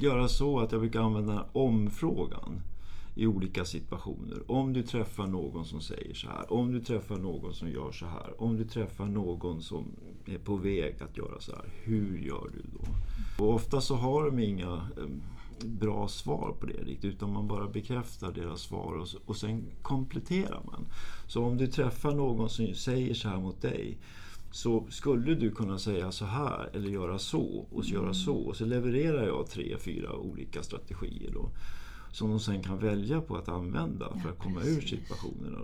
göra 0.00 0.28
så 0.28 0.60
att 0.60 0.72
jag 0.72 0.80
brukar 0.80 1.00
använda 1.00 1.46
omfrågan 1.52 2.62
i 3.14 3.26
olika 3.26 3.64
situationer. 3.64 4.50
Om 4.50 4.72
du 4.72 4.82
träffar 4.82 5.26
någon 5.26 5.64
som 5.64 5.80
säger 5.80 6.14
så 6.14 6.28
här, 6.28 6.52
om 6.52 6.72
du 6.72 6.80
träffar 6.80 7.16
någon 7.16 7.54
som 7.54 7.70
gör 7.70 7.92
så 7.92 8.06
här, 8.06 8.42
om 8.42 8.56
du 8.56 8.64
träffar 8.64 9.06
någon 9.06 9.62
som 9.62 9.84
är 10.26 10.38
på 10.38 10.56
väg 10.56 11.02
att 11.02 11.16
göra 11.16 11.40
så 11.40 11.52
här, 11.52 11.64
hur 11.82 12.18
gör 12.18 12.50
du 12.52 12.62
då? 12.78 13.44
Och 13.44 13.54
ofta 13.54 13.80
så 13.80 13.94
har 13.94 14.24
de 14.24 14.38
inga 14.38 14.88
bra 15.64 16.08
svar 16.08 16.54
på 16.60 16.66
det 16.66 16.72
riktigt, 16.72 17.14
utan 17.14 17.32
man 17.32 17.48
bara 17.48 17.68
bekräftar 17.68 18.32
deras 18.32 18.60
svar 18.60 18.92
och, 18.92 19.08
och 19.26 19.36
sen 19.36 19.64
kompletterar 19.82 20.60
man. 20.64 20.86
Så 21.26 21.44
om 21.44 21.56
du 21.56 21.66
träffar 21.66 22.14
någon 22.14 22.50
som 22.50 22.74
säger 22.74 23.14
så 23.14 23.28
här 23.28 23.38
mot 23.38 23.62
dig, 23.62 23.98
så 24.52 24.86
skulle 24.90 25.34
du 25.34 25.50
kunna 25.50 25.78
säga 25.78 26.12
så 26.12 26.24
här 26.24 26.70
eller 26.72 26.90
göra 26.90 27.18
så 27.18 27.66
och 27.70 27.84
så 27.84 27.94
göra 27.94 28.14
så. 28.14 28.36
Och 28.36 28.56
så 28.56 28.64
levererar 28.64 29.26
jag 29.26 29.46
tre, 29.50 29.76
fyra 29.78 30.12
olika 30.16 30.62
strategier 30.62 31.30
då. 31.32 31.50
Som 32.10 32.30
de 32.30 32.40
sen 32.40 32.62
kan 32.62 32.78
välja 32.78 33.20
på 33.20 33.36
att 33.36 33.48
använda 33.48 34.08
för 34.08 34.28
Ja, 34.28 34.30
att 34.32 34.38
komma 34.38 34.60
ur 34.60 34.74
precis. 34.80 34.90
situationerna. 34.90 35.58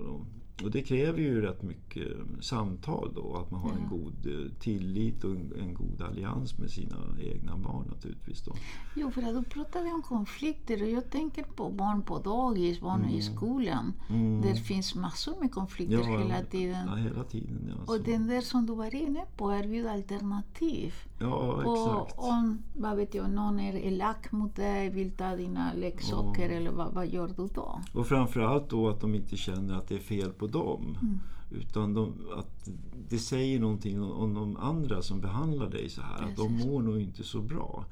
Och 0.65 0.71
det 0.71 0.83
kräver 0.83 1.19
ju 1.19 1.41
rätt 1.41 1.63
mycket 1.63 2.09
samtal 2.41 3.13
då. 3.15 3.37
Att 3.37 3.51
man 3.51 3.61
har 3.61 3.71
en 3.71 3.83
Ja. 3.83 3.89
god 3.97 4.27
eh, 4.27 4.53
tillit 4.61 5.25
och 5.25 5.31
en, 5.31 5.75
god 5.75 6.03
allians 6.03 6.59
med 6.59 6.71
sina 6.71 6.97
egna 7.21 7.57
barn 7.57 7.85
naturligtvis. 7.91 8.43
Då. 8.45 8.53
Jo, 8.97 9.11
för 9.11 9.23
att 9.23 9.35
du 9.35 9.51
pratade 9.51 9.91
om 9.91 10.03
konflikter 10.03 10.83
och 10.83 10.89
jag 10.91 11.11
tänker 11.11 11.43
på 11.43 11.71
barn 11.71 12.03
på 12.03 12.19
dagis, 12.19 12.81
barn 12.81 13.05
i 13.09 13.23
skolan. 13.23 13.93
Mm. 14.11 14.41
Där 14.41 14.55
finns 14.55 14.95
massor 14.95 15.41
med 15.41 15.53
konflikter 15.53 16.03
hela 16.19 16.43
tiden. 16.45 16.87
Ja, 16.87 16.95
hela 16.95 17.25
tiden. 17.25 17.69
Ja, 17.87 17.93
Och 17.95 18.01
den 18.05 18.27
där 18.27 18.41
som 18.41 18.67
du 18.67 18.75
var 18.75 18.95
inne 18.95 19.25
på, 19.37 19.53
erbjuda 19.55 19.91
alternativ. 19.93 20.95
Ja, 21.19 21.37
Och 21.37 22.03
exakt. 22.07 22.19
om, 22.19 22.59
vad 22.75 22.97
vet 22.97 23.15
jag, 23.15 23.31
någon 23.31 23.61
är 23.61 23.77
elak 23.77 24.33
mot 24.33 24.57
dig, 24.57 24.91
vill 24.91 25.11
ta 25.11 25.37
dina 25.37 25.73
leksaker 25.73 26.51
eller 26.51 26.71
vad, 26.71 26.93
vad 26.93 27.09
gör 27.09 27.29
du 27.37 27.49
då? 27.55 27.81
Och 27.95 28.07
framförallt 28.07 28.71
då 28.71 28.89
att 28.89 29.01
de 29.01 29.15
inte 29.15 29.37
känner 29.37 29.75
att 29.75 29.89
det 29.89 29.95
är 29.95 29.99
fel 29.99 30.33
på 30.33 30.47
dem. 30.47 30.97
Mm. 31.03 31.21
Utan 31.51 31.95
de, 31.95 32.15
att 32.37 32.69
det 33.09 33.19
säger 33.19 33.61
någonting 33.61 34.03
om, 34.03 34.35
de 34.35 34.57
andra 34.57 35.03
som 35.03 35.21
behandlar 35.21 35.71
dig 35.71 35.89
så 35.89 36.03
här. 36.03 36.23
Att 36.25 36.37
de 36.37 36.49
Precis. 36.49 36.67
mår 36.67 36.83
nog 36.83 37.01
inte 37.01 37.25
så 37.25 37.41
bra. 37.41 37.85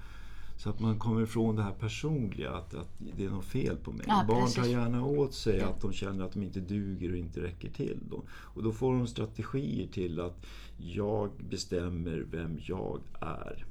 Så 0.58 0.70
att 0.70 0.80
man 0.80 0.98
kommer 0.98 1.22
ifrån 1.22 1.56
det 1.56 1.62
här 1.62 1.72
personliga, 1.72 2.50
att, 2.50 2.74
att 2.74 2.88
det 3.16 3.24
är 3.24 3.30
något 3.30 3.44
fel 3.44 3.76
på 3.76 3.92
mig. 3.92 4.04
Ja, 4.08 4.24
Barn 4.28 4.40
precis. 4.40 4.54
tar 4.56 4.64
gärna 4.64 5.04
åt 5.04 5.34
sig 5.34 5.60
att 5.60 5.80
de 5.80 5.92
känner 5.92 6.24
att 6.24 6.32
de 6.32 6.42
inte 6.42 6.60
duger 6.60 7.10
och 7.10 7.16
inte 7.16 7.42
räcker 7.42 7.70
till. 7.70 7.98
Då. 8.10 8.22
Och 8.30 8.62
då 8.62 8.72
får 8.72 8.92
de 8.94 9.06
strategier 9.06 9.86
till 9.86 10.20
att 10.20 10.46
jag 10.78 11.30
bestämmer 11.50 12.26
vem 12.30 12.58
jag 12.62 13.00
är. 13.20 13.64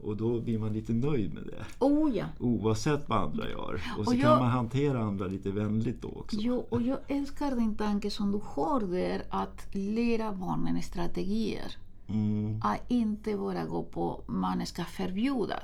Och 0.00 0.16
då 0.16 0.40
blir 0.40 0.58
man 0.58 0.72
lite 0.72 0.92
nöjd 0.92 1.34
med 1.34 1.42
det. 1.46 1.84
Oh 1.84 2.16
ja! 2.16 2.24
Oavsett 2.38 3.08
vad 3.08 3.18
andra 3.18 3.50
gör. 3.50 3.74
Och 3.98 4.04
så 4.04 4.10
Och 4.10 4.12
kan 4.12 4.18
jag- 4.20 4.38
man 4.40 4.50
hantera 4.50 4.98
andra 5.00 5.26
lite 5.26 5.50
vänligt 5.50 6.02
då 6.02 6.08
också. 6.08 6.36
Jo, 6.40 6.66
och 6.68 6.82
jag 6.82 6.98
älskar 7.08 7.56
din 7.56 7.76
tanke 7.76 8.10
som 8.10 8.32
du 8.32 8.40
har 8.44 8.80
där 8.80 9.22
att 9.30 9.66
lära 9.72 10.32
barnen 10.32 10.82
strategier. 10.82 11.76
Mm, 12.08 12.60
Att 12.64 12.80
inte 12.88 13.36
bara 13.36 13.64
gå 13.64 13.82
på 13.82 14.22
man 14.26 14.66
ska 14.66 14.84
förbjuda. 14.84 15.60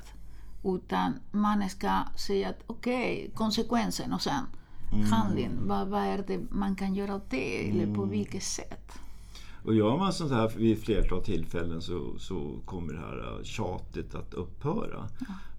Utan 0.63 1.19
man 1.31 1.69
ska 1.69 1.99
säga 2.27 2.49
att 2.49 2.63
okej, 2.67 3.31
konsekvensen 3.33 4.13
och 4.13 4.21
sen 4.21 4.43
handling. 5.11 5.51
Vad, 5.67 5.87
vad 5.87 6.01
är 6.01 6.23
det 6.27 6.39
man 6.51 6.75
kan 6.75 6.95
göra 6.95 7.15
åt 7.15 7.29
det? 7.29 7.69
Eller 7.69 7.95
på 7.95 8.05
vilket 8.05 8.43
sätt? 8.43 8.91
Och 9.65 9.75
gör 9.75 9.97
man 9.97 10.13
sånt 10.13 10.31
här 10.31 10.51
vid 10.57 10.79
flertal 10.83 11.23
tillfällen 11.23 11.81
så, 11.81 12.19
så 12.19 12.59
kommer 12.65 12.93
det 12.93 12.99
här 12.99 13.39
tjatet 13.43 14.15
att 14.15 14.33
upphöra. 14.33 15.07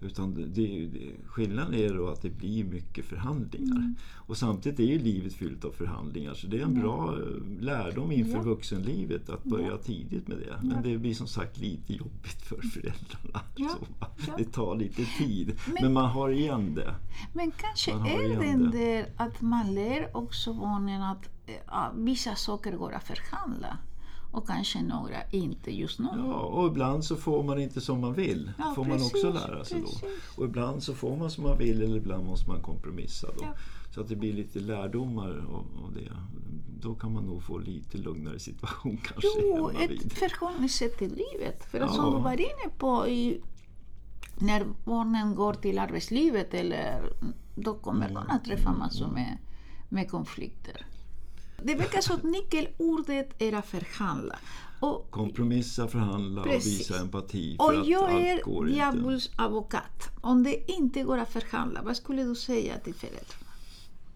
Utan 0.01 0.33
det, 0.33 0.45
det, 0.45 0.89
skillnaden 1.25 1.73
är 1.73 1.93
då 1.93 2.07
att 2.09 2.21
det 2.21 2.29
blir 2.29 2.63
mycket 2.63 3.05
förhandlingar. 3.05 3.93
Och 4.15 4.37
samtidigt 4.37 4.79
är 4.79 4.83
ju 4.83 4.99
livet 4.99 5.33
fyllt 5.33 5.65
av 5.65 5.71
förhandlingar 5.71 6.33
så 6.33 6.47
det 6.47 6.57
är 6.59 6.63
en 6.63 6.81
bra 6.81 7.13
eh, 7.19 7.61
lärdom 7.61 8.11
inför 8.11 8.37
Ja. 8.37 8.41
vuxenlivet 8.41 9.29
att 9.29 9.43
börja 9.43 9.77
tidigt 9.77 10.27
med 10.27 10.37
det. 10.37 10.57
Men 10.67 10.83
det 10.83 10.97
blir 10.97 11.13
som 11.13 11.27
sagt 11.27 11.57
lite 11.57 11.93
jobbigt 11.93 12.41
för 12.41 12.61
föräldrarna. 12.61 13.41
Ja. 13.55 13.75
Va? 13.99 14.07
Ja. 14.27 14.33
Det 14.37 14.43
tar 14.51 14.75
lite 14.75 15.05
tid. 15.17 15.59
Men- 15.65 15.75
Men 15.81 15.93
man 15.93 16.09
har 16.09 16.29
igen 16.29 16.75
det. 16.75 16.95
Men 17.33 17.51
kanske 17.51 17.91
är 17.91 18.29
det 18.39 18.71
det. 18.71 18.77
där 18.77 19.05
att 19.17 19.41
man 19.41 19.73
lär 19.75 20.17
också 20.17 20.53
barnen 20.53 21.01
att 21.01 21.29
eh, 21.45 21.55
ja, 21.67 21.91
vissa 21.95 22.35
saker 22.35 22.71
går 22.77 22.91
att 22.91 23.03
förhandla 23.07 23.77
och 24.37 24.47
kanske 24.47 24.81
några 24.81 25.23
inte 25.31 25.71
just 25.71 25.99
nu. 25.99 26.07
Ja, 26.15 26.33
och 26.33 26.67
ibland 26.67 27.03
så 27.05 27.15
får 27.15 27.43
man 27.43 27.59
inte 27.59 27.81
som 27.81 28.01
man 28.01 28.13
vill. 28.13 28.51
Ja, 28.57 28.73
får 28.75 28.85
man 28.85 28.93
också 28.93 29.09
precis, 29.09 29.47
lära 29.47 29.65
sig 29.65 29.81
precis. 29.81 30.01
då. 30.01 30.07
Och 30.41 30.45
ibland 30.49 30.83
så 30.83 30.93
får 30.93 31.15
man 31.17 31.31
som 31.31 31.43
man 31.43 31.57
vill 31.57 31.81
eller 31.81 31.97
ibland 31.97 32.25
måste 32.25 32.49
man 32.49 32.61
kompromissa 32.61 33.27
då. 33.37 33.43
Ja. 33.43 33.53
Så 33.95 34.01
att 34.01 34.07
det 34.07 34.15
blir 34.15 34.33
lite 34.33 34.59
lärdomar 34.59 35.45
av, 35.83 35.93
det. 35.93 36.11
Då 36.81 36.95
kan 36.95 37.13
man 37.13 37.23
nog 37.23 37.43
få 37.43 37.57
lite 37.57 37.97
lugnare 37.97 38.39
situation 38.39 38.97
kanske 39.03 39.27
Jo, 39.41 39.69
ett 39.69 40.13
förhållningssätt 40.13 40.97
till 40.97 41.09
livet. 41.31 41.63
För 41.71 41.79
Ja. 41.79 41.87
som 41.87 42.15
du 42.15 42.21
var 42.21 42.39
inne 42.39 42.69
på, 42.77 43.07
i, 43.07 43.41
när 44.39 44.65
barnen 44.85 45.35
går 45.35 45.53
till 45.53 45.79
arbetslivet 45.79 46.53
eller, 46.53 47.13
då 47.55 47.73
kommer 47.73 48.09
de 48.09 48.17
att 48.17 48.45
träffa 48.45 48.73
massor 48.73 49.07
med, 49.07 49.37
med 49.89 50.11
konflikter. 50.11 50.85
Det 51.63 51.75
verkar 51.75 52.01
som 52.01 52.15
att 52.15 52.23
nyckelordet 52.23 53.41
är 53.41 53.53
att 53.53 53.65
förhandla. 53.65 54.35
Och, 54.79 55.11
Kompromissa, 55.11 55.87
förhandla 55.87 56.41
och 56.41 56.47
Precis. 56.47 56.79
visa 56.79 56.99
empati 57.01 57.55
och 57.59 57.73
jag 57.85 58.11
är 58.27 58.67
djävuls 58.69 59.31
advokat. 59.35 60.09
Om 60.21 60.43
det 60.43 60.71
inte 60.71 61.03
går 61.03 61.17
att 61.17 61.29
förhandla, 61.33 61.81
vad 61.83 61.97
skulle 61.97 62.23
du 62.23 62.35
säga 62.35 62.77
till 62.79 62.93
föräldrarna? 62.93 63.47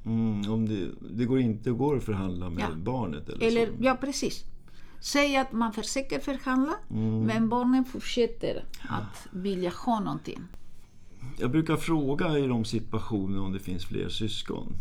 Mm, 0.05 0.51
om 0.51 0.69
det, 0.69 0.87
det 1.17 1.25
går 1.25 1.39
inte 1.39 1.71
går 1.71 1.97
att 1.97 2.03
förhandla 2.03 2.49
med 2.49 2.63
Ja. 2.63 2.75
barnet 2.75 3.29
eller, 3.29 3.47
Eller, 3.47 3.65
så. 3.67 3.73
ja 3.79 3.95
precis. 4.01 4.43
Säg 4.99 5.37
att 5.37 5.51
man 5.51 5.73
försöker 5.73 6.19
förhandla, 6.19 6.73
Mm. 6.89 7.23
men 7.23 7.49
barnen 7.49 7.85
fortsätter 7.85 8.65
att 8.89 9.27
vilja 9.31 9.71
ha 9.85 9.99
någonting. 9.99 10.39
Jag 11.39 11.51
brukar 11.51 11.75
fråga 11.77 12.37
i 12.39 12.47
de 12.47 12.65
situationerna 12.65 13.41
om 13.41 13.53
det 13.53 13.59
finns 13.59 13.85
fler 13.85 14.09
syskon. 14.09 14.73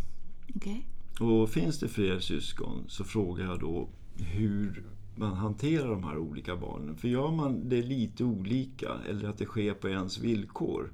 Okej? 0.57 0.87
Och 1.21 1.51
finns 1.51 1.79
det 1.79 1.89
fler 1.89 2.19
syskon 2.19 2.85
så 2.89 3.05
frågar 3.05 3.45
jag 3.45 3.61
då 3.61 3.89
hur 4.17 4.83
man 5.15 5.35
hanterar 5.35 5.89
de 5.89 6.05
här 6.05 6.19
olika 6.19 6.57
barnen. 6.57 6.97
För 6.97 7.09
gör 7.09 7.31
man 7.31 7.69
det 7.69 7.83
lite 7.83 8.25
olika 8.25 8.89
eller 9.09 9.29
att 9.29 9.39
det 9.39 9.45
sker 9.45 9.75
på 9.75 9.89
ens 9.89 10.19
villkor 10.19 10.93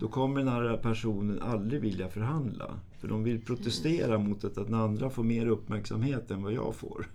då 0.00 0.08
kommer 0.08 0.38
den 0.38 0.48
här 0.48 0.76
personen 0.76 1.42
aldrig 1.42 1.80
vilja 1.80 2.08
förhandla. 2.08 2.80
För 3.00 3.08
de 3.08 3.24
vill 3.24 3.40
protestera 3.40 4.18
mot 4.18 4.44
att 4.44 4.54
den 4.54 4.74
andra 4.74 5.10
får 5.10 5.22
mer 5.22 5.46
uppmärksamhet 5.46 6.30
än 6.30 6.42
vad 6.42 6.52
jag 6.52 6.74
får. 6.74 7.06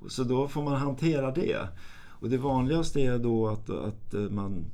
Och 0.00 0.12
Så 0.12 0.24
då 0.24 0.48
får 0.48 0.62
man 0.62 0.76
hantera 0.76 1.30
det. 1.30 1.68
Och 2.20 2.30
det 2.30 2.38
vanligaste 2.38 3.00
är 3.00 3.18
då 3.18 3.48
att, 3.48 3.70
att 3.70 4.14
eh, 4.14 4.20
man 4.20 4.64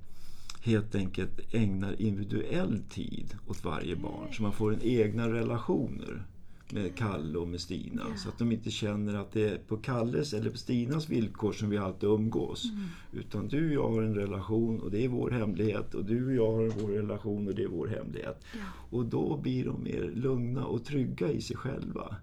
helt 0.62 0.94
enkelt 0.94 1.54
ägnar 1.54 2.00
individuell 2.00 2.82
tid 2.90 3.36
åt 3.46 3.64
varje 3.64 3.96
barn. 3.96 4.28
Så 4.32 4.42
man 4.42 4.52
får 4.52 4.72
en 4.74 4.82
egna 4.82 5.28
relationer 5.28 6.26
med 6.72 6.96
Kalle 6.96 7.38
och 7.38 7.48
med 7.48 7.60
Stina. 7.60 8.16
Så 8.16 8.28
att 8.28 8.38
de 8.38 8.52
inte 8.52 8.70
känner 8.70 9.14
att 9.14 9.32
det 9.32 9.48
är 9.48 9.58
på 9.58 9.76
Kalles 9.76 10.32
eller 10.32 10.50
på 10.50 10.58
Stinas 10.58 11.08
villkor 11.08 11.52
som 11.52 11.70
vi 11.70 11.78
alltid 11.78 12.08
umgås. 12.08 12.64
Utan 13.12 13.48
du 13.48 13.66
och 13.66 13.74
jag 13.74 13.90
har 13.90 14.02
en 14.02 14.14
relation 14.14 14.80
och 14.80 14.90
det 14.90 15.04
är 15.04 15.08
vår 15.08 15.30
hemlighet. 15.30 15.94
Och 15.94 16.04
du 16.04 16.26
och 16.26 16.34
jag 16.34 16.52
har 16.52 16.68
vår 16.80 16.88
relation 16.88 17.48
och 17.48 17.54
det 17.54 17.62
är 17.62 17.68
vår 17.68 17.86
hemlighet. 17.86 18.44
Och 18.90 19.04
då 19.04 19.36
blir 19.36 19.64
de 19.64 19.82
mer 19.82 20.12
lugna 20.14 20.64
och 20.64 20.84
trygga 20.84 21.32
i 21.32 21.40
sig 21.40 21.56
själva. 21.56 22.16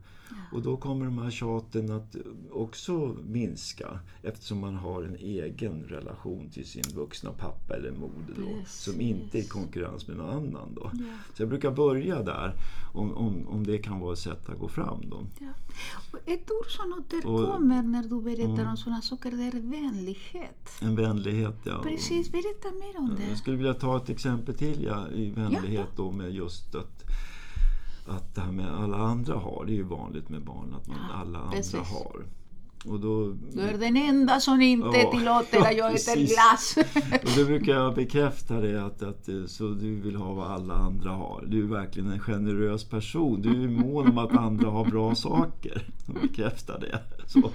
Och 0.51 0.61
då 0.61 0.77
kommer 0.77 1.05
de 1.05 1.17
här 1.17 1.31
tjaten 1.31 1.91
att 1.91 2.15
också 2.51 3.15
minska 3.27 4.00
eftersom 4.23 4.59
man 4.59 4.75
har 4.75 5.03
en 5.03 5.15
egen 5.15 5.83
relation 5.83 6.50
till 6.50 6.65
sin 6.67 6.83
vuxna 6.95 7.31
pappa 7.31 7.75
eller 7.75 7.91
moder 7.91 8.33
då, 8.38 8.45
Precis. 8.59 8.79
som 8.81 9.01
inte 9.01 9.38
är 9.38 9.41
i 9.41 9.45
konkurrens 9.47 10.07
med 10.07 10.17
någon 10.17 10.29
annan. 10.29 10.73
Då. 10.75 10.91
Så 11.33 11.41
jag 11.41 11.50
brukar 11.50 11.71
börja 11.71 12.23
där 12.23 12.53
om, 12.93 13.13
om, 13.17 13.47
om 13.47 13.65
det 13.67 13.77
kan 13.77 14.00
vara 14.00 14.13
ett 14.13 14.19
sätt 14.19 14.50
att 14.50 14.59
gå 14.59 14.67
fram. 14.67 15.01
Då. 15.09 15.23
Ja. 15.39 15.47
Ett 16.25 16.51
ord 16.51 16.67
som 16.67 16.93
återkommer 17.00 17.81
när 17.83 18.03
du 18.03 18.21
berättar 18.21 18.41
Mm. 18.51 18.67
om 18.67 18.77
sådana 18.77 19.01
saker, 19.01 19.31
det 19.31 19.43
är 19.43 19.61
vänlighet. 19.61 20.69
En 20.81 20.95
vänlighet, 20.95 21.55
ja. 21.63 21.79
Precis, 21.83 22.31
berätta 22.31 22.71
mer 22.71 22.97
om 23.00 23.15
Jag 23.19 23.29
det. 23.29 23.35
skulle 23.35 23.57
vilja 23.57 23.73
ta 23.73 23.97
ett 23.97 24.09
exempel 24.09 24.55
till 24.55 24.83
ja, 24.83 25.09
i 25.09 25.29
vänlighet 25.31 25.88
då 25.95 26.11
med 26.11 26.31
just 26.33 26.75
att, 26.75 27.03
att 28.11 28.35
det 28.35 28.41
här 28.41 28.51
med 28.51 28.73
alla 28.73 28.97
andra 28.97 29.35
har, 29.35 29.65
det 29.65 29.71
är 29.71 29.75
ju 29.75 29.83
vanligt 29.83 30.29
med 30.29 30.41
barn 30.43 30.75
att 30.81 30.87
man 30.87 30.97
alla 31.13 31.39
andra 31.39 31.51
precis. 31.57 31.75
har. 31.75 32.25
Och 32.85 32.99
då, 32.99 33.33
Du 33.53 33.61
är 33.61 33.77
den 33.77 33.97
enda 33.97 34.39
som 34.39 34.61
inte 34.61 34.97
Ja, 34.97 35.11
tillåter 35.11 35.59
att 35.59 35.77
jag 35.77 35.87
äter 35.95 36.13
precis. 36.15 36.33
glass. 36.33 36.77
och 37.23 37.29
då 37.37 37.45
brukar 37.45 37.73
jag 37.73 37.95
bekräfta 37.95 38.59
det 38.61 38.85
att, 38.85 39.03
att 39.03 39.29
så 39.47 39.63
du 39.69 39.95
vill 39.95 40.15
ha 40.15 40.33
vad 40.33 40.51
alla 40.51 40.73
andra 40.73 41.09
har. 41.09 41.45
Du 41.47 41.63
är 41.63 41.67
verkligen 41.67 42.11
en 42.11 42.19
generös 42.19 42.83
person. 42.83 43.41
Du 43.41 43.63
är 43.63 43.67
mån 43.67 44.07
om 44.07 44.17
att 44.17 44.37
andra 44.37 44.69
har 44.69 44.85
bra 44.85 45.15
saker. 45.15 45.87
Jag 46.05 46.21
bekräftar 46.21 46.79
det. 46.79 46.99
Så, 47.27 47.51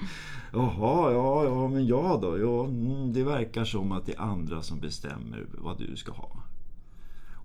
Jaha, 0.52 1.12
ja, 1.12 1.44
ja, 1.44 1.68
men 1.68 1.86
jag 1.86 2.20
då? 2.20 2.38
Ja, 2.38 2.64
mm, 2.64 3.12
det 3.12 3.24
verkar 3.24 3.64
som 3.64 3.92
att 3.92 4.06
det 4.06 4.12
är 4.14 4.20
andra 4.20 4.62
som 4.62 4.80
bestämmer 4.80 5.46
vad 5.58 5.78
du 5.78 5.96
ska 5.96 6.12
ha. 6.12 6.30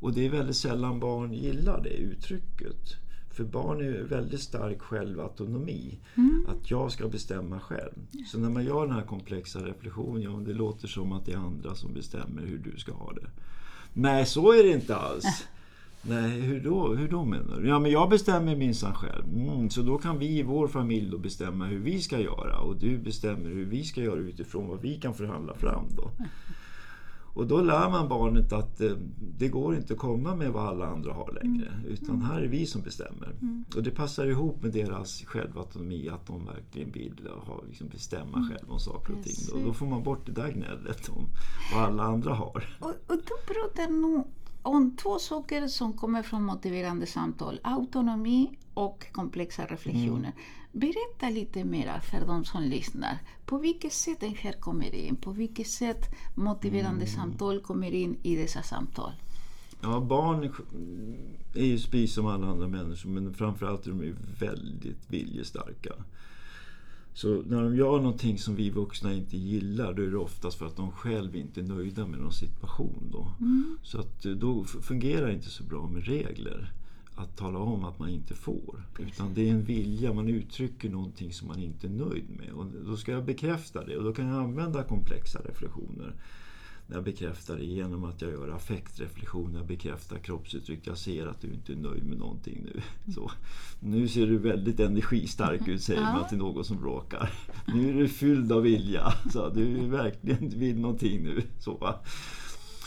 Och 0.01 0.13
det 0.13 0.25
är 0.25 0.29
väldigt 0.29 0.55
sällan 0.55 0.99
barn 0.99 1.33
gillar 1.33 1.81
det 1.83 1.89
uttrycket. 1.89 2.95
För 3.29 3.43
barn 3.43 3.81
är 3.81 4.03
väldigt 4.03 4.41
stark 4.41 4.81
självautonomi. 4.81 5.99
Att 6.47 6.71
jag 6.71 6.91
ska 6.91 7.07
bestämma 7.07 7.59
själv. 7.59 7.93
Så 8.31 8.39
när 8.39 8.49
man 8.49 8.65
gör 8.65 8.85
den 8.85 8.95
här 8.95 9.05
komplexa 9.05 9.59
reflektionen, 9.59 10.21
ja, 10.21 10.29
det 10.29 10.53
låter 10.53 10.87
som 10.87 11.11
att 11.11 11.25
det 11.25 11.31
är 11.31 11.37
andra 11.37 11.75
som 11.75 11.93
bestämmer 11.93 12.41
hur 12.41 12.57
du 12.57 12.77
ska 12.77 12.93
ha 12.93 13.13
det. 13.13 13.27
Nej, 13.93 14.25
så 14.25 14.51
är 14.51 14.63
det 14.63 14.69
inte 14.69 14.95
alls. 14.95 15.45
Nej, 16.01 16.29
hur 16.29 16.63
då, 16.63 16.95
hur 16.95 17.07
då 17.07 17.25
menar 17.25 17.59
du? 17.59 17.67
Ja, 17.67 17.79
men 17.79 17.91
jag 17.91 18.09
bestämmer 18.09 18.55
minsann 18.55 18.93
själv. 18.93 19.25
Mm, 19.35 19.69
så 19.69 19.81
då 19.81 19.97
kan 19.97 20.19
vi 20.19 20.39
i 20.39 20.43
vår 20.43 20.67
familj 20.67 21.11
då 21.11 21.17
bestämma 21.17 21.65
hur 21.65 21.79
vi 21.79 22.01
ska 22.01 22.19
göra. 22.19 22.59
Och 22.59 22.75
du 22.75 22.97
bestämmer 22.97 23.49
hur 23.49 23.65
vi 23.65 23.83
ska 23.83 24.01
göra 24.01 24.19
utifrån 24.19 24.67
vad 24.67 24.81
vi 24.81 24.99
kan 24.99 25.13
förhandla 25.13 25.53
fram 25.53 25.85
då. 25.97 26.11
Och 27.33 27.47
då 27.47 27.61
lär 27.61 27.89
man 27.89 28.09
barnet 28.09 28.53
att 28.53 28.81
eh, 28.81 28.91
det 29.37 29.47
går 29.47 29.75
inte 29.75 29.93
att 29.93 29.99
komma 29.99 30.35
med 30.35 30.51
vad 30.51 30.67
alla 30.67 30.85
andra 30.85 31.13
har 31.13 31.39
längre. 31.43 31.67
Utan 31.87 32.21
här 32.21 32.41
är 32.41 32.47
vi 32.47 32.65
som 32.65 32.81
bestämmer. 32.81 33.35
Och 33.75 33.83
det 33.83 33.91
passar 33.91 34.25
ihop 34.25 34.63
med 34.63 34.71
deras 34.71 35.23
självautonomi 35.25 36.09
att 36.09 36.27
de 36.27 36.45
verkligen 36.45 36.91
vill 36.91 37.29
ha, 37.45 37.61
liksom 37.67 37.87
bestämma 37.87 38.49
själva 38.49 38.73
om 38.73 38.79
saker 38.79 39.13
och 39.13 39.23
ting. 39.23 39.35
Då, 39.51 39.67
då 39.67 39.73
får 39.73 39.85
man 39.85 40.03
bort 40.03 40.25
det 40.25 40.31
där 40.31 40.51
gnället 40.51 41.09
om 41.09 41.25
vad 41.73 41.83
alla 41.83 42.03
andra 42.03 42.33
har. 42.33 42.77
Och, 42.79 42.89
och 42.89 43.17
du 43.17 43.53
pratar 43.53 43.89
nu 43.91 44.23
om 44.61 44.95
två 44.95 45.19
saker 45.19 45.67
som 45.67 45.93
kommer 45.93 46.23
från 46.23 46.43
motiverande 46.43 47.05
samtal. 47.05 47.59
Autonomi 47.63 48.57
och 48.73 49.11
komplexa 49.11 49.65
reflektioner. 49.65 50.31
Berätta 50.71 51.29
lite 51.29 51.63
mer 51.63 51.99
för 51.99 52.25
de 52.25 52.45
som 52.45 52.63
lyssnar. 52.63 53.17
På 53.45 53.57
vilket 53.57 53.93
sätt 53.93 54.19
den 54.19 54.35
här 54.35 54.53
kommer 54.53 54.95
in? 54.95 55.15
På 55.15 55.31
vilket 55.31 55.67
sätt 55.67 56.05
motiverande 56.35 57.05
Mm. 57.05 57.15
samtal 57.15 57.59
kommer 57.61 57.91
in 57.91 58.17
i 58.23 58.35
dessa 58.35 58.63
samtal? 58.63 59.11
Ja, 59.81 59.99
barn 59.99 60.43
är 61.53 61.65
ju 61.65 61.77
precis 61.77 62.13
som 62.13 62.25
alla 62.25 62.47
andra 62.47 62.67
människor 62.67 63.09
men 63.09 63.33
framförallt 63.33 63.87
är 63.87 63.91
de 63.91 64.15
väldigt 64.39 65.09
viljestarka. 65.09 65.93
Så 67.13 67.27
när 67.47 67.63
de 67.63 67.75
gör 67.75 67.97
någonting 67.97 68.37
som 68.37 68.55
vi 68.55 68.69
vuxna 68.69 69.13
inte 69.13 69.37
gillar 69.37 69.93
då 69.93 70.01
är 70.01 70.07
det 70.07 70.17
oftast 70.17 70.57
för 70.57 70.65
att 70.65 70.75
de 70.75 70.91
själv 70.91 71.35
inte 71.35 71.59
är 71.59 71.63
nöjda 71.63 72.07
med 72.07 72.19
någon 72.19 72.33
situation. 72.33 73.09
Då. 73.11 73.31
Så 73.83 73.99
att 73.99 74.25
eh, 74.25 74.31
då 74.31 74.63
fungerar 74.63 75.27
det 75.27 75.33
inte 75.33 75.49
så 75.49 75.63
bra 75.63 75.87
med 75.87 76.05
regler. 76.05 76.71
Att 77.21 77.37
tala 77.37 77.59
om 77.59 77.85
att 77.85 77.99
man 77.99 78.09
inte 78.09 78.35
får. 78.35 78.83
Utan 78.99 79.33
det 79.33 79.49
är 79.49 79.51
en 79.51 79.63
vilja, 79.63 80.13
man 80.13 80.27
uttrycker 80.27 80.89
någonting 80.89 81.33
som 81.33 81.47
man 81.47 81.59
inte 81.59 81.87
är 81.87 81.91
nöjd 81.91 82.29
med. 82.29 82.51
Och 82.51 82.65
då 82.85 82.97
ska 82.97 83.11
jag 83.11 83.25
bekräfta 83.25 83.85
det 83.85 83.97
och 83.97 84.03
då 84.03 84.13
kan 84.13 84.27
jag 84.27 84.43
använda 84.43 84.83
komplexa 84.83 85.39
reflektioner. 85.39 86.15
När 86.87 86.95
jag 86.97 87.03
bekräftar 87.03 87.57
det 87.57 87.65
genom 87.65 88.03
att 88.03 88.21
jag 88.21 88.31
gör 88.31 88.49
affektreflektion, 88.49 89.53
jag 89.55 89.65
bekräftar 89.65 90.17
kroppsuttryck. 90.17 90.87
Jag 90.87 90.97
ser 90.97 91.27
att 91.27 91.41
du 91.41 91.53
inte 91.53 91.73
är 91.73 91.75
nöjd 91.75 92.05
med 92.05 92.17
någonting 92.17 92.63
nu. 92.63 92.81
Så, 93.13 93.31
nu 93.79 94.07
ser 94.07 94.27
du 94.27 94.37
väldigt 94.37 94.79
energistark 94.79 95.67
ut, 95.67 95.83
säger 95.83 96.01
man 96.01 96.29
till 96.29 96.37
någon 96.37 96.65
som 96.65 96.77
bråkar. 96.77 97.31
Nu 97.67 97.89
är 97.89 97.93
du 97.93 98.07
fylld 98.07 98.51
av 98.51 98.61
vilja. 98.61 99.13
Så, 99.33 99.49
du 99.49 99.87
verkligen 99.87 100.49
vill 100.49 100.79
någonting 100.79 101.23
nu. 101.23 101.41
Så, 101.59 101.95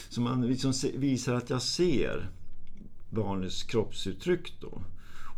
så 0.08 0.20
man 0.20 0.46
liksom 0.46 0.72
visar 0.94 1.34
att 1.34 1.50
jag 1.50 1.62
ser 1.62 2.30
barnets 3.14 3.62
kroppsuttryck 3.62 4.60
då. 4.60 4.82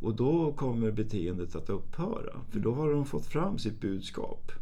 Och 0.01 0.15
då 0.15 0.53
kommer 0.53 0.91
beteendet 0.91 1.57
att 1.57 1.71
upphöra. 1.71 2.41
För 2.51 2.61
då 2.61 2.75
har 2.75 2.91
de 2.91 3.07
fått 3.07 3.27
fram 3.27 3.59
sitt 3.59 3.81
budskap. 3.81 4.53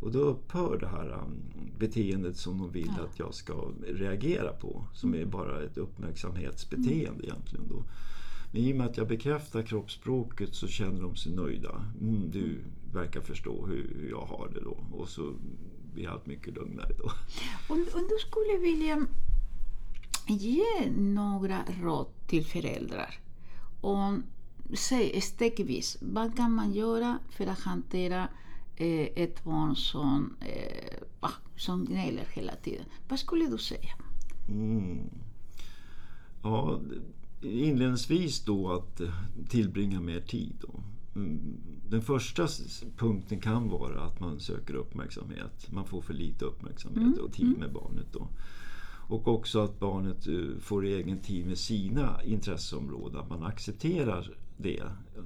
Och 0.00 0.12
då 0.12 0.18
upphör 0.18 0.78
det 0.80 0.86
här 0.86 1.12
um, 1.12 1.42
beteendet 1.78 2.36
som 2.36 2.58
de 2.58 2.70
vill 2.70 2.90
att 2.90 3.18
jag 3.18 3.34
ska 3.34 3.68
reagera 3.86 4.52
på. 4.52 4.84
Som 4.94 5.14
är 5.14 5.24
bara 5.24 5.62
ett 5.62 5.78
uppmärksamhetsbeteende 5.78 7.24
egentligen. 7.24 7.68
Då. 7.68 7.82
Men 8.52 8.62
i 8.62 8.72
och 8.72 8.76
med 8.76 8.86
att 8.86 8.96
jag 8.96 9.08
bekräftar 9.08 9.62
kroppsspråket 9.62 10.54
så 10.54 10.68
känner 10.68 11.00
de 11.02 11.16
sig 11.16 11.32
nöjda. 11.32 11.84
Mm, 12.00 12.30
du 12.30 12.58
verkar 12.92 13.20
förstå 13.20 13.66
hur 13.66 13.96
hur 14.00 14.10
jag 14.10 14.26
har 14.26 14.48
det 14.54 14.60
då. 14.60 14.76
Och 14.92 15.08
så 15.08 15.32
blir 15.94 16.08
allt 16.08 16.26
mycket 16.26 16.54
lugnare 16.54 16.92
då. 16.98 17.10
Om, 17.68 17.86
om 17.94 18.08
du 18.08 18.16
skulle 18.18 18.58
vilja 18.58 19.06
ge 20.28 20.90
några 20.96 21.58
råd 21.82 22.06
till 22.26 22.44
föräldrar 22.44 23.18
om, 23.80 24.22
säg 24.74 25.20
stegvis, 25.20 25.96
vad 26.00 26.36
kan 26.36 26.52
man 26.52 26.72
göra 26.72 27.18
för 27.30 27.46
att 27.46 27.60
hantera 27.60 28.28
eh, 28.76 29.08
ett 29.16 29.44
barn 29.44 29.76
som, 29.76 30.36
eh, 30.40 31.28
som 31.56 31.84
gnäller 31.84 32.24
hela 32.32 32.56
tiden? 32.56 32.84
Vad 33.08 33.18
skulle 33.18 33.46
du 33.46 33.58
säga? 33.58 33.94
Mm. 34.48 35.10
Ja, 36.42 36.80
inledningsvis 37.42 38.44
då 38.44 38.72
att 38.72 39.00
eh, 39.00 39.14
tillbringa 39.48 40.00
mer 40.00 40.20
tid. 40.20 40.52
Då. 40.60 40.80
Mm. 41.14 41.40
Den 41.88 42.02
första 42.02 42.48
punkten 42.96 43.40
kan 43.40 43.68
vara 43.68 44.00
att 44.00 44.20
man 44.20 44.40
söker 44.40 44.74
uppmärksamhet. 44.74 45.72
Man 45.72 45.86
får 45.86 46.00
för 46.00 46.14
lite 46.14 46.44
uppmärksamhet 46.44 47.18
och 47.18 47.32
tid 47.32 47.58
med 47.58 47.72
barnet. 47.72 48.06
Då. 48.12 48.28
Och 49.08 49.28
också 49.28 49.60
att 49.60 49.78
barnet 49.78 50.26
eh, 50.26 50.60
får 50.60 50.84
egen 50.84 51.18
tid 51.18 51.46
med 51.46 51.58
sina 51.58 52.24
intresseområden. 52.24 53.20
Att 53.20 53.30
man 53.30 53.42
accepterar 53.42 54.30
det. 54.56 54.82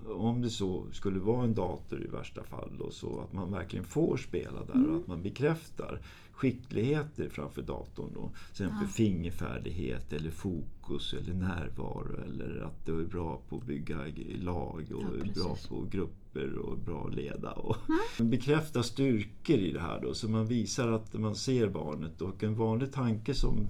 Om 0.06 0.42
det 0.42 0.50
så 0.50 0.86
skulle 0.92 1.18
vara 1.18 1.44
en 1.44 1.54
dator 1.54 2.04
i 2.04 2.06
värsta 2.06 2.44
fall. 2.44 2.72
Då, 2.78 2.90
så 2.90 3.20
att 3.20 3.32
man 3.32 3.52
verkligen 3.52 3.84
får 3.84 4.16
spela 4.16 4.64
där 4.64 4.90
och 4.90 4.96
att 4.96 5.06
man 5.06 5.22
bekräftar 5.22 6.00
skickligheter 6.32 7.28
framför 7.28 7.62
datorn. 7.62 8.10
Då. 8.14 8.30
Till 8.54 8.64
exempel 8.66 8.88
fingerfärdighet 8.88 10.12
eller 10.12 10.30
fokus 10.30 11.14
eller 11.14 11.34
närvaro. 11.34 12.16
Eller 12.24 12.60
att 12.60 12.86
du 12.86 13.00
är 13.00 13.04
bra 13.04 13.40
på 13.48 13.56
att 13.56 13.66
bygga 13.66 13.98
lag 14.40 14.92
och 14.94 15.02
Ja, 15.02 15.32
bra 15.34 15.56
på 15.68 15.84
grupper 16.32 16.58
och 16.58 16.78
bra 16.78 17.06
att 17.06 17.14
leda. 17.14 17.52
Och 17.52 17.76
Bekräfta 18.18 18.82
styrkor 18.82 19.56
i 19.56 19.72
det 19.72 19.80
här 19.80 20.00
då, 20.00 20.14
så 20.14 20.28
man 20.28 20.46
visar 20.46 20.88
att 20.88 21.14
man 21.14 21.34
ser 21.34 21.68
barnet. 21.68 22.22
Och 22.22 22.42
en 22.42 22.54
vanlig 22.54 22.92
tanke 22.92 23.34
som 23.34 23.68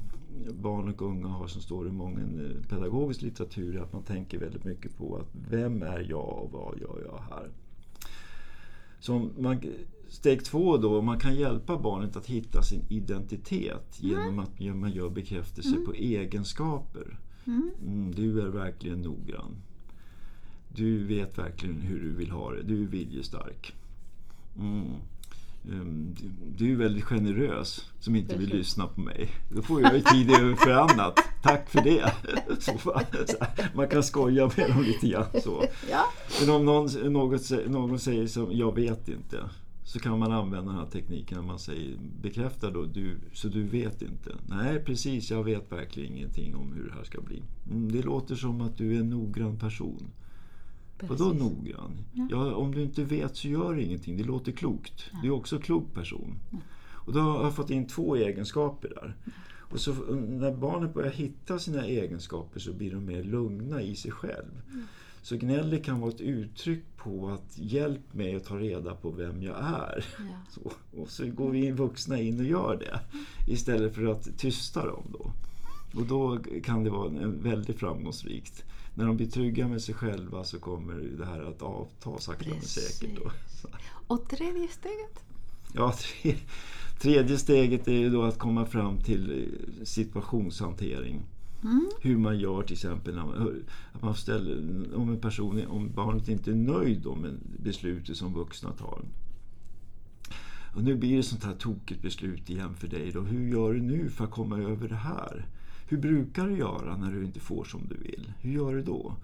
barn 0.53 0.89
och 0.89 1.03
unga 1.03 1.29
har 1.29 1.47
som 1.47 1.63
står 1.63 1.89
i 1.89 1.93
många 1.93 2.21
eh, 2.21 2.69
pedagogisk 2.69 3.23
litteratur 3.23 3.77
är 3.77 3.81
att 3.81 3.93
man 3.93 4.03
tänker 4.03 4.39
väldigt 4.39 4.65
mycket 4.65 4.97
på 4.97 5.17
att 5.17 5.29
vem 5.51 5.83
är 5.83 6.07
jag 6.11 6.43
och 6.43 6.53
vad 6.53 6.81
gör 6.81 7.03
jag 7.05 7.37
här? 7.37 7.51
Så 9.01 9.29
man, 9.39 9.61
steg 10.09 10.45
två 10.45 10.77
då, 10.77 11.03
man 11.03 11.19
kan 11.19 11.35
hjälpa 11.35 11.79
barnet 11.79 12.17
att 12.17 12.27
hitta 12.27 12.63
sin 12.63 12.83
identitet 12.89 13.99
genom 14.01 14.39
att 14.39 14.61
man 14.61 14.93
gör 14.93 15.11
bekräftelse 15.11 15.77
på 15.87 15.93
egenskaper. 15.93 17.19
Mm, 17.47 18.13
du 18.15 18.41
är 18.41 18.49
verkligen 18.49 19.03
noggrann. 19.03 19.57
Du 20.75 21.05
vet 21.07 21.39
verkligen 21.39 21.81
hur 21.81 22.01
du 22.01 22.13
vill 22.13 22.31
ha 22.31 22.51
det. 22.51 22.63
Du 22.63 22.83
är 22.83 22.87
viljestark. 22.87 23.75
Mm. 24.59 24.87
Um, 25.69 26.15
du, 26.21 26.31
du 26.57 26.73
är 26.73 26.77
väldigt 26.77 27.05
generös 27.05 27.91
som 28.01 28.17
inte 28.17 28.37
vill 28.39 28.49
lyssna 28.49 28.87
på 28.87 29.01
mig. 29.01 29.29
Då 29.55 29.63
får 29.63 29.83
jag 29.83 29.95
ju 29.95 30.01
tid 30.01 30.31
över 30.31 30.55
för 30.55 30.71
annat. 30.71 31.19
Tack 31.43 31.71
för 31.71 31.81
det. 31.83 32.13
Man 33.75 33.89
kan 33.89 34.03
skoja 34.03 34.51
med 34.57 34.71
dem 34.71 34.83
lite 34.83 35.09
grann. 35.09 35.27
Så. 35.43 35.65
Men 36.41 36.51
om 36.51 36.65
någon, 36.65 37.13
något, 37.13 37.51
någon 37.67 37.99
säger 37.99 38.27
som 38.27 38.53
jag 38.53 38.75
vet 38.75 39.09
inte. 39.09 39.45
Så 39.85 39.99
kan 39.99 40.19
man 40.19 40.33
använda 40.33 40.73
den 40.73 40.81
här 40.81 40.87
tekniken 40.87 41.39
när 41.39 41.47
man 41.47 41.59
säger 41.59 41.97
bekräfta 42.23 42.71
då, 42.71 42.85
du, 42.85 43.19
så 43.33 43.49
du 43.49 43.63
vet 43.63 44.03
inte. 44.03 44.35
Nej 44.49 44.85
precis, 44.85 45.31
jag 45.31 45.45
vet 45.45 45.73
verkligen 45.73 46.17
ingenting 46.17 46.57
om 46.57 46.73
hur 46.73 46.89
det 46.89 46.95
här 46.95 47.05
ska 47.05 47.21
bli. 47.21 47.43
Mm, 47.71 47.93
det 47.93 48.03
låter 48.03 48.35
som 48.35 48.61
att 48.61 48.77
du 48.77 48.97
är 48.97 49.01
en 49.01 49.11
noggrann 49.11 49.59
person. 49.59 50.11
Vadå 51.03 51.25
precis. 51.25 51.43
noggrann? 51.43 52.05
Ja, 52.31 52.55
om 52.55 52.75
du 52.75 52.83
inte 52.83 53.05
vet 53.05 53.37
så 53.37 53.49
gör 53.49 53.75
det 53.75 53.83
ingenting. 53.83 54.17
Det 54.17 54.25
låter 54.25 54.53
klokt. 54.53 55.11
Du 55.23 55.29
är 55.29 55.33
också 55.33 55.57
en 55.57 55.63
klok 55.63 55.95
person. 55.95 56.39
Och 56.93 57.13
då 57.13 57.21
har 57.21 57.45
jag 57.45 57.55
fått 57.55 57.71
in 57.71 57.87
två 57.87 58.17
egenskaper 58.17 58.89
där. 58.89 59.17
Och 59.71 59.81
så 59.81 59.93
när 60.15 60.53
barnet 60.53 60.95
börjar 60.95 61.11
hitta 61.11 61.59
sina 61.59 61.87
egenskaper 61.87 62.61
så 62.61 62.73
blir 62.73 62.91
de 62.91 63.05
mer 63.05 63.23
lugna 63.23 63.83
i 63.83 63.97
sig 63.97 64.11
själv. 64.11 64.63
Så 65.23 65.37
gnället 65.37 65.85
kan 65.85 66.01
vara 66.01 66.11
ett 66.11 66.21
uttryck 66.21 66.83
på 66.97 67.29
att 67.29 67.59
hjälp 67.59 68.15
mig 68.15 68.37
att 68.37 68.45
ta 68.45 68.59
reda 68.59 68.95
på 68.95 69.11
vem 69.11 69.43
jag 69.43 69.57
är. 69.59 70.05
Ja. 70.19 70.25
Så, 70.51 70.73
och 71.01 71.11
så 71.11 71.27
går 71.27 71.51
vi 71.51 71.71
vuxna 71.71 72.21
in 72.21 72.41
och 72.41 72.47
gör 72.47 72.77
det. 72.77 73.01
Istället 73.53 73.95
för 73.95 74.07
att 74.07 74.39
tysta 74.39 74.87
dem 74.87 75.03
då. 75.13 75.33
Och 75.95 76.07
då 76.07 76.39
kan 76.65 76.85
det 76.85 76.91
vara 76.91 77.09
väldigt 77.27 77.79
framgångsrikt. 77.79 78.65
När 79.01 79.07
de 79.07 79.17
blir 79.17 79.27
trygga 79.27 79.69
med 79.69 79.83
sig 79.83 79.95
själva 79.95 80.45
så 80.45 80.59
kommer 80.59 80.95
det 81.19 81.25
här 81.25 81.43
att 81.43 81.63
avta 81.63 82.19
sakta 82.19 82.51
men 82.51 82.63
säkert. 82.63 83.17
Då. 83.17 83.31
Och 84.07 84.29
tredje 84.29 84.69
steget? 84.69 85.25
Ja, 85.73 85.93
tre, 85.93 86.35
tredje 87.01 87.39
steget 87.39 87.89
är 87.89 87.93
ju 87.93 88.11
då 88.11 88.23
att 88.23 88.39
komma 88.39 88.67
fram 88.67 88.99
till 88.99 89.31
eh, 89.31 89.85
situationshantering. 89.85 91.23
Hur 92.01 92.19
man 92.19 92.39
gör 92.39 92.63
till 92.63 92.73
exempel 92.73 93.15
när 93.15 93.25
man, 93.25 93.63
att 93.93 94.03
man 94.03 94.15
ställer, 94.15 94.57
om 94.97 95.09
en 95.09 95.21
person, 95.21 95.67
om 95.67 95.93
barnet 95.95 96.29
inte 96.29 96.51
är 96.51 96.55
nöjd 96.55 97.07
med 97.07 97.39
beslutet 97.59 98.17
som 98.17 98.35
vuxna 98.35 98.73
tar. 98.73 99.03
Och 100.75 100.85
nu 100.85 100.95
blir 100.95 101.17
det 101.17 101.23
sånt 101.23 101.45
här 101.45 101.55
tokigt 101.55 102.03
beslut 102.03 102.51
igen 102.51 102.75
för 102.75 102.89
dig. 102.89 103.13
Då. 103.13 103.21
Hur 103.21 103.49
gör 103.49 103.73
du 103.73 103.81
nu 103.81 104.11
för 104.11 104.25
att 104.25 104.31
komma 104.31 104.59
över 104.59 104.89
det 104.89 104.95
här? 104.95 105.47
Hur 105.91 105.99
brukar 105.99 106.49
du 106.49 106.57
göra 106.57 106.97
när 106.97 107.13
du 107.13 107.25
inte 107.25 107.41
får 107.41 107.65
som 107.65 107.81
du 107.89 107.97
vill? 107.97 108.33
Hur 108.41 108.53
gör 108.53 108.75
du 108.75 108.83
då? 108.83 109.15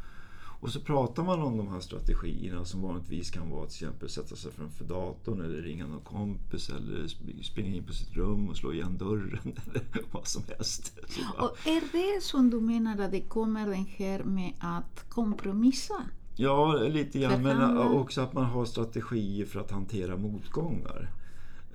Och 0.61 0.71
så 0.71 0.81
pratar 0.81 1.25
man 1.25 1.43
om 1.43 1.57
de 1.57 1.69
här 1.69 1.81
strategierna 1.81 2.65
som 2.65 2.83
vanligtvis 2.83 3.31
kan 3.31 3.51
vara 3.51 3.67
till 3.67 3.85
exempel 3.87 4.09
sätta 4.09 4.37
sig 4.37 4.53
framför 4.53 4.85
datorn 4.85 5.41
eller 5.41 5.63
ringa 5.63 5.87
någon 5.87 6.01
kompis 6.01 6.71
eller 6.71 7.03
sp- 7.05 7.43
springa 7.43 7.77
in 7.77 7.85
på 7.85 7.93
sitt 7.93 8.17
rum 8.17 8.49
och 8.49 8.57
slå 8.57 8.73
igen 8.73 8.99
dörren 8.99 9.39
eller 9.75 10.05
vad 10.13 10.27
som 10.27 10.43
helst. 10.49 10.99
Och 11.39 11.67
är 11.67 11.83
det 11.93 12.23
som 12.23 12.51
du 12.51 12.61
menar 12.61 13.01
att 13.01 13.11
det 13.11 13.21
kommer 13.21 13.67
den 13.67 13.87
här 13.97 14.25
med 14.25 14.53
att 14.61 15.05
kompromissa? 15.09 15.95
Ja, 16.37 16.73
lite 16.75 17.19
grann. 17.19 17.43
Men 17.43 17.79
också 17.79 18.21
att 18.21 18.33
man 18.33 18.45
har 18.45 18.65
strategier 18.65 19.47
för 19.47 19.61
att 19.61 19.71
hantera 19.71 20.17
motgångar. 20.17 21.11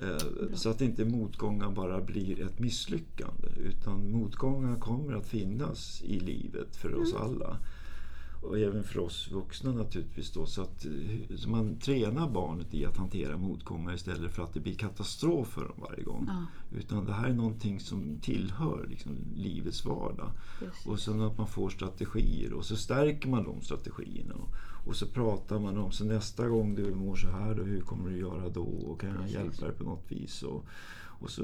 Eh, 0.01 0.53
Så 0.55 0.69
att 0.69 0.81
inte 0.81 1.05
motgångar 1.05 1.71
bara 1.71 2.01
blir 2.01 2.41
ett 2.41 2.59
misslyckande. 2.59 3.47
Utan 3.57 4.11
motgångar 4.11 4.79
kommer 4.79 5.13
att 5.13 5.27
finnas 5.27 6.01
i 6.03 6.19
livet 6.19 6.75
för 6.75 6.95
oss 7.01 7.13
alla. 7.13 7.57
och 8.43 8.59
även 8.59 8.83
för 8.83 8.99
oss 8.99 9.31
vuxna 9.31 9.71
naturligtvis. 9.71 10.31
Då, 10.31 10.45
så 10.45 10.61
att 10.61 10.85
eh, 10.85 11.35
så 11.37 11.49
man 11.49 11.79
tränar 11.79 12.29
barnet 12.29 12.73
i 12.73 12.85
att 12.85 12.97
hantera 12.97 13.37
motgångar 13.37 13.93
istället 13.93 14.31
för 14.33 14.43
att 14.43 14.53
det 14.53 14.59
blir 14.59 14.75
katastrof 14.75 15.47
för 15.47 15.61
dem 15.61 15.77
varje 15.89 16.03
gång. 16.03 16.25
Ja. 16.27 16.45
Utan 16.77 17.05
det 17.05 17.13
här 17.13 17.27
är 17.29 17.33
någonting 17.33 17.79
som 17.79 18.17
tillhör 18.21 18.87
liksom, 18.89 19.11
livets 19.35 19.85
vardag. 19.85 20.31
Precis. 20.59 20.85
Och 20.87 20.99
sen 20.99 21.21
att 21.21 21.37
man 21.37 21.47
får 21.47 21.69
strategier 21.69 22.53
och 22.53 22.65
så 22.65 22.75
stärker 22.75 23.29
man 23.29 23.43
de 23.43 23.61
strategierna. 23.61 24.33
Och, 24.33 24.49
och 24.85 24.95
så 24.95 25.07
pratar 25.07 25.59
man 25.59 25.77
om, 25.77 25.91
så 25.91 26.05
nästa 26.05 26.47
gång 26.47 26.75
du 26.75 26.93
mår 26.95 27.15
så 27.15 27.27
här, 27.27 27.55
då, 27.55 27.63
hur 27.63 27.81
kommer 27.81 28.09
du 28.09 28.17
göra 28.17 28.49
då? 28.49 28.63
Och 28.63 29.01
kan 29.01 29.09
jag 29.21 29.29
hjälpa 29.29 29.65
dig 29.65 29.75
på 29.75 29.83
något 29.83 30.11
vis? 30.11 30.43
Och, 30.43 30.65
och 31.21 31.29
så 31.29 31.43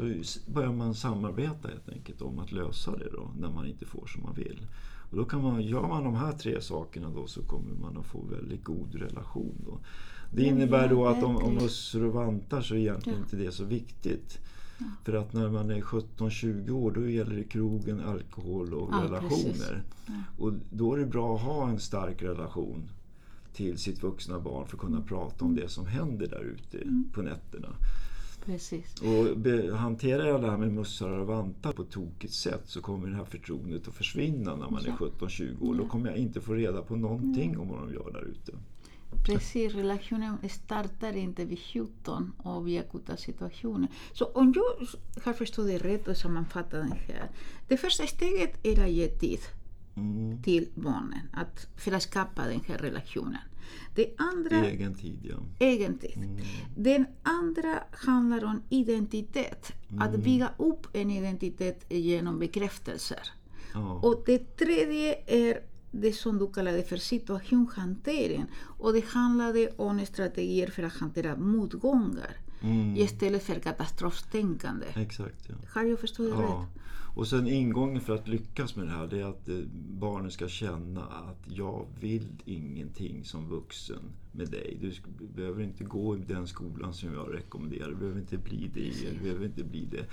börjar 0.54 0.74
man 0.74 0.96
samarbeta 0.96 1.68
helt 1.68 1.90
enkelt 1.90 2.22
om 2.22 2.40
att 2.40 2.52
lösa 2.52 2.92
det 2.98 3.10
då, 3.12 3.32
när 3.40 3.50
man 3.52 3.68
inte 3.68 3.86
får 3.86 4.06
som 4.08 4.24
man 4.24 4.34
vill. 4.34 4.68
Och 5.12 5.18
då 5.18 5.26
kan 5.26 5.44
man, 5.44 5.62
gör 5.62 5.88
man 5.88 6.04
de 6.04 6.16
här 6.16 6.32
tre 6.32 6.62
sakerna 6.62 7.10
då 7.10 7.28
så 7.28 7.42
kommer 7.44 7.76
man 7.82 7.98
att 7.98 8.06
få 8.06 8.22
väldigt 8.22 8.64
god 8.64 8.96
relation. 8.96 9.56
Då. 9.66 9.80
Det 10.34 10.42
Ja, 10.44 10.48
innebär 10.48 10.90
då 10.90 11.08
att 11.08 11.24
om, 11.24 11.38
om 11.38 11.54
mössor 11.54 12.04
och 12.06 12.14
vantar 12.14 12.62
så 12.62 12.74
är 12.74 12.80
egentligen 12.80 13.20
Ja. 13.20 13.24
inte 13.26 13.38
det 13.38 13.52
så 13.52 13.64
viktigt. 13.64 14.40
För 15.04 15.14
att 15.14 15.34
när 15.34 15.50
man 15.50 15.72
är 15.72 15.82
17-20 15.82 16.70
år 16.72 16.92
då 16.92 17.10
gäller 17.10 17.36
det 17.36 17.44
krogen, 17.44 18.00
alkohol 18.00 18.74
och 18.74 18.90
Ja, 18.94 19.04
relationer. 19.04 19.84
Ja. 20.06 20.14
Och 20.38 20.54
då 20.70 20.94
är 20.94 20.98
det 20.98 21.06
bra 21.06 21.36
att 21.36 21.42
ha 21.42 21.70
en 21.70 21.80
stark 21.80 22.22
relation 22.24 22.90
till 23.58 23.78
sitt 23.78 24.04
vuxna 24.04 24.40
barn 24.40 24.68
för 24.68 24.76
att 24.78 24.82
kunna 24.82 25.02
prata 25.02 25.46
om 25.46 25.56
det 25.56 25.70
som 25.70 25.86
händer 25.86 26.28
där 26.28 26.42
ute 26.44 26.88
på 27.14 27.22
nätterna. 27.22 27.68
Precis. 28.46 29.02
Och 29.02 29.38
be, 29.38 29.76
hanterar 29.76 30.26
jag 30.28 30.42
det 30.42 30.50
här 30.50 30.58
med 30.58 30.74
mössor 30.74 31.10
och 31.20 31.28
vantar 31.28 31.72
på 31.74 31.82
ett 31.82 31.90
tokigt 31.90 32.34
sätt 32.34 32.62
så 32.66 32.82
kommer 32.82 33.08
det 33.08 33.16
här 33.16 33.26
förtroendet 33.26 33.88
att 33.88 33.94
försvinna 33.94 34.56
när 34.56 34.70
man 34.70 34.86
är 34.86 34.88
Ja. 34.88 35.08
17-20 35.20 35.70
år. 35.70 35.76
Då 35.76 35.88
kommer 35.88 36.10
jag 36.10 36.18
inte 36.18 36.42
få 36.42 36.54
reda 36.54 36.82
på 36.82 36.96
någonting 36.96 37.58
om 37.58 37.68
vad 37.70 37.80
de 37.80 37.94
gör 37.94 38.12
där 38.12 38.22
ute. 38.28 38.52
Precis, 39.26 39.74
relationen 39.74 40.38
startar 40.50 41.16
inte 41.16 41.46
vid 41.46 41.60
17 41.60 42.32
och 42.38 42.68
vid 42.68 42.80
akuta 42.80 43.18
situationer. 43.18 43.90
Så 44.14 44.26
om 44.26 44.54
jag 44.56 44.88
har 45.24 45.34
förstått 45.34 45.68
det 45.68 45.78
rätt 45.78 46.08
och 46.08 46.18
sammanfattat 46.18 46.90
det 46.90 47.14
här. 47.14 47.30
Det 47.68 47.78
första 47.78 48.08
steget 48.08 48.66
är 48.66 48.84
att 48.84 48.92
ge 48.92 49.08
tid 49.08 49.40
Mm. 49.98 50.42
till 50.44 50.68
barnen 50.76 51.22
att, 51.34 51.68
för 51.76 51.92
att 51.92 52.04
skapa 52.04 52.48
den 52.48 52.62
här 52.68 52.78
relationen. 52.78 53.38
Det 53.96 54.14
andra, 54.18 54.66
Egen 54.66 54.96
tid, 54.96 55.20
ja. 55.24 55.36
egen 55.60 55.98
tid. 55.98 56.18
Mm. 56.18 56.38
Den 56.76 57.06
andra 57.24 57.84
handlar 57.92 58.46
om 58.46 58.62
identitet. 58.70 59.74
Att 60.00 60.20
bygga 60.20 60.50
upp 60.58 60.88
en 60.94 61.12
identitet 61.12 61.86
genom 61.90 62.40
bekräftelser. 62.40 63.32
ja. 63.74 63.94
Och 63.94 64.24
det 64.26 64.58
tredje 64.58 65.16
är 65.28 65.62
det 65.92 66.14
som 66.14 66.38
du 66.38 66.48
kallade 66.52 66.84
för 66.84 66.98
situationshantering. 66.98 68.46
Och 68.80 68.94
det 68.94 69.06
handlade 69.06 69.70
om 69.78 70.06
strategier 70.06 70.68
för 70.68 70.84
att 70.84 70.94
hantera 70.94 71.36
motgångar 71.38 72.38
Mm. 72.62 72.96
istället 72.98 73.44
för 73.44 73.60
katastroftänkande. 73.60 74.86
Exakt, 74.96 75.50
ja. 75.50 75.56
Har 75.74 75.84
jag 75.84 76.00
förstått 76.00 76.26
det 76.26 76.42
Ja. 76.42 76.42
rätt? 76.42 76.82
Och 77.16 77.28
sen 77.28 77.48
ingången 77.48 78.02
för 78.02 78.16
att 78.16 78.28
lyckas 78.28 78.76
med 78.76 78.86
det 78.88 78.92
här 78.92 79.08
det 79.08 79.20
är 79.22 79.26
att 79.26 79.50
eh, 79.50 79.56
barnen 80.00 80.32
ska 80.32 80.48
känna 80.48 81.02
att 81.06 81.44
jag 81.48 81.86
vill 82.00 82.28
ingenting 82.46 83.24
som 83.26 83.50
vuxen 83.50 84.00
med 84.32 84.48
dig. 84.50 84.78
Du 84.82 84.94
behöver 85.36 85.64
inte 85.64 85.84
gå 85.84 86.16
i 86.18 86.20
den 86.20 86.48
skolan 86.48 86.94
som 86.94 87.14
jag 87.14 87.34
rekommenderar. 87.34 87.90
Du 87.90 87.96
behöver 87.96 88.20
inte 88.20 88.38
bli 88.38 88.72
det. 88.74 89.12
Du 89.12 89.20
behöver 89.24 89.46
inte 89.46 89.64
bli 89.64 89.86
det. 89.92 90.06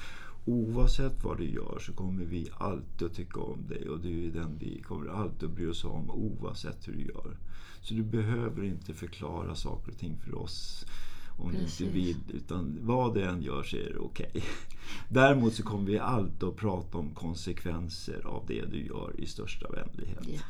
Oavsett 0.44 1.24
vad 1.24 1.38
du 1.38 1.50
gör 1.50 1.78
så 1.80 1.92
kommer 1.92 2.24
vi 2.24 2.48
alltid 2.58 3.08
att 3.08 3.14
tycka 3.14 3.40
om 3.40 3.66
dig 3.68 3.88
och 3.88 4.00
du 4.00 4.26
är 4.26 4.30
den 4.30 4.58
vi 4.58 4.82
kommer 4.82 5.10
alltid 5.10 5.48
att 5.48 5.54
bry 5.54 5.66
oss 5.66 5.84
om 5.84 6.10
oavsett 6.10 6.88
hur 6.88 6.92
du 6.92 7.02
gör. 7.02 7.36
Så 7.80 7.94
du 7.94 8.02
behöver 8.02 8.64
inte 8.64 8.94
förklara 8.94 9.54
saker 9.54 9.92
och 9.92 9.98
ting 9.98 10.16
för 10.24 10.34
oss 10.38 10.86
om 11.38 11.52
du 11.52 11.58
Precis. 11.58 11.80
inte 11.80 11.92
vill. 11.92 12.16
Utan 12.32 12.78
vad 12.82 13.14
det 13.14 13.24
än 13.24 13.42
gör 13.42 13.62
så 13.62 13.76
är 13.76 13.90
det 13.92 13.98
okej. 13.98 14.44
Däremot 15.08 15.54
så 15.54 15.62
kommer 15.62 15.86
vi 15.86 15.98
alltid 15.98 16.44
att 16.44 16.56
prata 16.56 16.98
om 16.98 17.14
konsekvenser 17.14 18.26
av 18.26 18.44
det 18.46 18.64
du 18.64 18.86
gör 18.86 19.20
i 19.20 19.26
största 19.26 19.68
vänlighet. 19.68 20.26
Ja. 20.26 20.40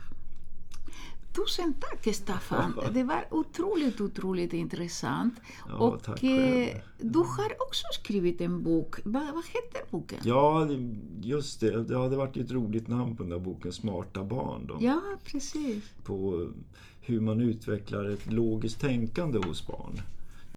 Tusen 1.34 1.74
tack 1.80 2.14
Staffan. 2.14 2.80
Det 2.92 3.02
var 3.02 3.24
otroligt, 3.30 4.00
otroligt 4.00 4.52
intressant. 4.52 5.34
Ja, 5.68 5.74
och 5.74 6.24
eh, 6.24 6.76
du 7.00 7.18
har 7.18 7.62
också 7.66 7.84
skrivit 7.92 8.40
en 8.40 8.62
bok. 8.62 8.96
Vad, 9.04 9.34
vad 9.34 9.44
heter 9.44 9.90
boken? 9.90 10.18
Ja, 10.22 10.68
just 11.22 11.60
det. 11.60 11.84
Det 11.84 11.98
hade 11.98 12.16
varit 12.16 12.36
ett 12.36 12.50
roligt 12.50 12.88
namn 12.88 13.16
på 13.16 13.22
den 13.22 13.30
där 13.30 13.38
boken, 13.38 13.72
Smarta 13.72 14.24
barn. 14.24 14.66
Då, 14.66 14.76
Ja, 14.80 15.00
precis. 15.24 15.84
På 16.04 16.48
hur 17.00 17.20
man 17.20 17.40
utvecklar 17.40 18.04
ett 18.04 18.32
logiskt 18.32 18.80
tänkande 18.80 19.38
hos 19.38 19.66
barn. 19.66 20.00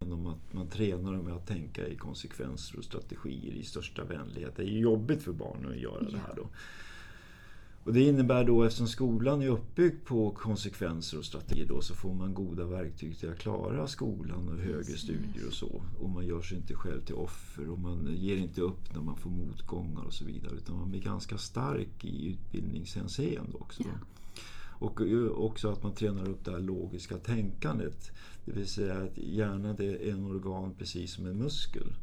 Genom 0.01 0.27
att 0.27 0.53
man 0.53 0.67
tränar 0.67 1.13
dem 1.13 1.25
med 1.25 1.33
att 1.33 1.47
tänka 1.47 1.87
i 1.87 1.95
konsekvenser 1.95 2.77
och 2.77 2.83
strategier 2.83 3.53
i 3.53 3.63
största 3.63 4.03
vänlighet. 4.03 4.53
Det 4.55 4.63
är 4.63 4.77
jobbigt 4.79 5.23
för 5.23 5.31
barnen 5.31 5.71
att 5.71 5.77
göra 5.77 6.01
det 6.01 6.17
här 6.17 6.33
då. 6.35 6.47
Och 7.87 7.93
det 7.93 8.01
innebär 8.01 8.43
då, 8.43 8.63
eftersom 8.63 8.87
skolan 8.87 9.41
är 9.41 9.47
uppbyggd 9.47 10.05
på 10.05 10.31
konsekvenser 10.31 11.17
och 11.17 11.25
strategier 11.25 11.67
då, 11.67 11.81
så 11.81 11.95
får 11.95 12.13
man 12.13 12.33
goda 12.33 12.65
verktyg 12.65 13.17
till 13.19 13.29
att 13.29 13.39
klara 13.39 13.87
skolan 13.87 14.49
och 14.49 14.57
högre 14.57 14.97
studier 14.97 15.47
och 15.47 15.53
så. 15.53 15.81
Och 15.99 16.09
man 16.09 16.25
gör 16.25 16.41
sig 16.41 16.57
inte 16.57 16.73
själv 16.73 17.01
till 17.01 17.15
offer 17.15 17.69
och 17.69 17.79
man 17.79 18.15
ger 18.15 18.37
inte 18.37 18.61
upp 18.61 18.93
när 18.93 19.01
man 19.01 19.17
får 19.17 19.29
motgångar 19.29 20.03
och 20.03 20.13
så 20.13 20.25
vidare. 20.25 20.55
Utan 20.55 20.77
man 20.77 20.91
blir 20.91 21.01
ganska 21.01 21.37
stark 21.37 22.05
i 22.05 22.27
utbildningshänseende 22.27 23.57
också. 23.57 23.83
Då. 23.83 23.89
Och 24.87 25.01
ju 25.07 25.29
också 25.29 25.71
att 25.71 25.83
man 25.83 25.93
tränar 25.93 26.29
upp 26.29 26.45
det 26.45 26.51
här 26.51 26.59
logiska 26.59 27.17
tänkandet. 27.17 28.11
Det 28.45 28.51
vill 28.51 28.67
säga 28.67 28.97
att 28.97 29.17
hjärnan 29.17 29.81
är 29.81 30.09
en 30.09 30.25
organ 30.25 30.73
precis 30.77 31.13
som 31.13 31.25
en 31.25 31.37
muskel. 31.37 31.93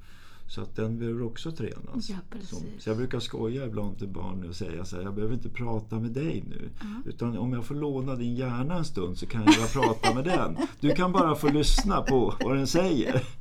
Så 0.46 0.60
att 0.60 0.76
den 0.76 0.98
behöver 0.98 1.22
också 1.22 1.52
tränas. 1.52 2.08
Ja. 2.10 2.16
Som- 2.42 2.58
så 2.78 2.90
jag 2.90 2.96
brukar 2.96 3.20
skoja 3.20 3.66
ibland 3.66 3.98
till 3.98 4.08
barn 4.08 4.48
och 4.48 4.54
säga 4.54 4.84
så 4.84 4.96
här, 4.96 5.02
jag 5.02 5.14
behöver 5.14 5.34
inte 5.34 5.48
prata 5.48 5.96
med 6.00 6.10
dig 6.10 6.44
nu. 6.48 6.70
Utan 7.06 7.38
om 7.38 7.52
jag 7.52 7.64
får 7.64 7.74
låna 7.74 8.14
din 8.14 8.34
hjärna 8.36 8.74
en 8.74 8.84
stund 8.84 9.18
så 9.18 9.26
kan 9.26 9.44
jag 9.46 9.72
prata 9.72 10.14
med 10.14 10.24
den. 10.24 10.56
Du 10.80 10.90
kan 10.94 11.12
bara 11.12 11.34
få 11.34 11.48
lyssna 11.48 12.02
på 12.02 12.34
vad 12.44 12.56
den 12.56 12.66
säger. 12.66 13.22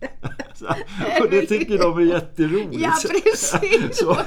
Så, 0.55 0.65
och 1.23 1.29
det 1.31 1.45
tycker 1.45 1.77
de 1.77 1.97
är 1.97 2.01
jätteroligt. 2.01 2.81
Ja, 2.81 2.93
precis. 3.01 3.97
Så, 3.97 4.17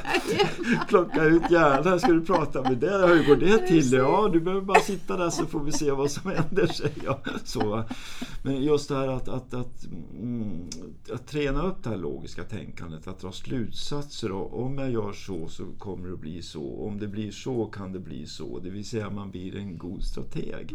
plocka 0.89 1.25
ut 1.25 1.51
hjärnan, 1.51 2.01
ska 2.01 2.13
du 2.13 2.25
prata 2.25 2.63
med 2.63 2.79
det? 2.79 3.07
Hur 3.07 3.27
går 3.27 3.37
det 3.37 3.59
till? 3.67 3.93
Ja, 3.93 4.31
du 4.33 4.41
behöver 4.41 4.63
bara 4.65 4.81
sitta 4.81 5.17
där 5.17 5.31
så 5.31 5.47
får 5.47 5.61
vi 5.61 5.73
se 5.73 5.91
vad 5.91 6.11
som 6.11 6.31
händer, 6.31 6.67
säger 6.67 7.05
jag. 7.05 7.19
Så, 7.45 7.85
men 8.43 8.63
just 8.63 8.89
det 8.89 8.95
här 8.97 9.09
att, 9.09 9.29
att, 9.29 9.55
att, 9.55 9.85
mm, 10.21 10.69
att 11.15 11.27
träna 11.27 11.63
upp 11.63 11.83
det 11.83 11.89
här 11.91 11.97
logiska 11.97 12.43
tänkandet, 12.43 12.66
att 13.07 13.21
dra 13.21 13.33
slutsatser. 13.33 14.33
Och 14.33 14.63
om 14.63 14.79
jag 14.79 14.91
gör 14.91 15.13
så 15.13 15.49
så 15.49 15.67
kommer 15.79 16.09
det 16.09 16.15
att 16.15 16.21
bli 16.21 16.43
så. 16.43 16.87
Om 16.87 16.99
det 16.99 17.09
blir 17.09 17.31
så 17.31 17.67
kan 17.67 17.93
det 17.93 18.01
bli 18.01 18.27
så. 18.27 18.59
Det 18.59 18.71
vill 18.71 18.85
säga 18.85 19.11
man 19.11 19.31
blir 19.31 19.57
en 19.57 19.79
god 19.79 20.03
strateg. 20.03 20.75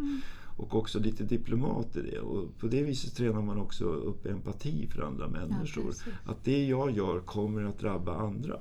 Och 0.57 0.75
också 0.75 0.99
lite 0.99 1.23
diplomat 1.23 1.95
i 1.95 2.01
det. 2.01 2.19
Och 2.19 2.57
på 2.57 2.67
det 2.67 2.83
viset 2.83 3.15
tränar 3.15 3.41
man 3.41 3.57
också 3.57 3.85
upp 3.85 4.25
empati 4.25 4.87
för 4.87 5.01
andra 5.01 5.27
människor. 5.27 5.83
precis. 5.83 6.03
att 6.25 6.43
det 6.43 6.65
jag 6.65 6.91
gör 6.91 7.19
kommer 7.19 7.63
att 7.63 7.79
drabba 7.79 8.15
andra. 8.15 8.59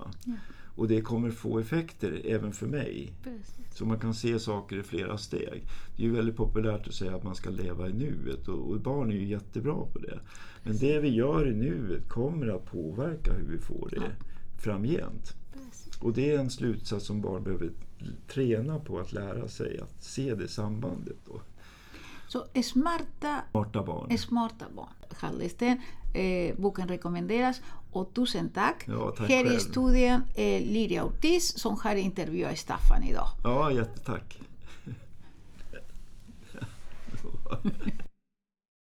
Och 0.80 0.88
det 0.88 1.00
kommer 1.00 1.30
få 1.30 1.58
effekter 1.58 2.22
även 2.24 2.52
för 2.52 2.66
mig. 2.66 3.12
Precis. 3.22 3.76
Så 3.76 3.84
man 3.84 3.98
kan 3.98 4.14
se 4.14 4.38
saker 4.38 4.76
i 4.76 4.82
flera 4.82 5.18
steg. 5.18 5.62
Det 5.96 6.02
är 6.02 6.06
ju 6.06 6.12
väldigt 6.12 6.36
populärt 6.36 6.86
att 6.86 6.94
säga 6.94 7.16
att 7.16 7.24
man 7.24 7.34
ska 7.34 7.50
leva 7.50 7.88
i 7.88 7.92
nuet 7.92 8.48
och, 8.48 8.70
och 8.70 8.80
barn 8.80 9.10
är 9.10 9.14
ju 9.14 9.24
jättebra 9.24 9.74
på 9.92 9.98
det. 9.98 10.20
Men 10.62 10.76
det 10.78 11.00
vi 11.00 11.08
gör 11.08 11.48
i 11.48 11.54
nuet 11.54 12.08
kommer 12.08 12.56
att 12.56 12.64
påverka 12.64 13.32
hur 13.32 13.44
vi 13.44 13.58
får 13.58 13.88
det 13.90 14.12
framgent. 14.62 15.34
Precis. 15.52 16.00
Och 16.02 16.12
det 16.12 16.32
är 16.32 16.38
en 16.38 16.50
slutsats 16.50 17.06
som 17.06 17.20
barn 17.20 17.42
behöver 17.44 17.70
träna 18.28 18.78
på 18.78 18.98
att 18.98 19.12
lära 19.12 19.48
sig 19.48 19.80
att 19.80 20.02
se 20.02 20.34
det 20.34 20.48
sambandet. 20.48 21.16
Då. 21.26 21.40
Så 22.28 22.46
smarta 22.62 23.42
Smarta 23.50 23.82
barn. 23.82 24.18
Smarta 24.18 24.66
barn. 24.76 24.94
Kalles 25.20 25.56
den. 25.56 25.80
Eh, 26.14 26.54
boken 26.56 26.88
rekommenderas. 26.88 27.60
Och 27.92 28.14
tusen 28.14 28.48
tack. 28.50 28.85
Ja, 28.88 29.14
tack 29.18 29.29
Här 29.31 29.44
i 29.44 29.48
själv. 29.48 29.59
studien 29.59 30.22
är 30.37 30.61
Liria 30.61 31.05
Ortiz 31.05 31.59
som 31.59 31.81
har 31.81 31.94
intervjuat 31.94 32.59
Staffan 32.59 33.03
idag. 33.03 33.29
Ja, 33.44 33.72
jättetack. 33.72 34.38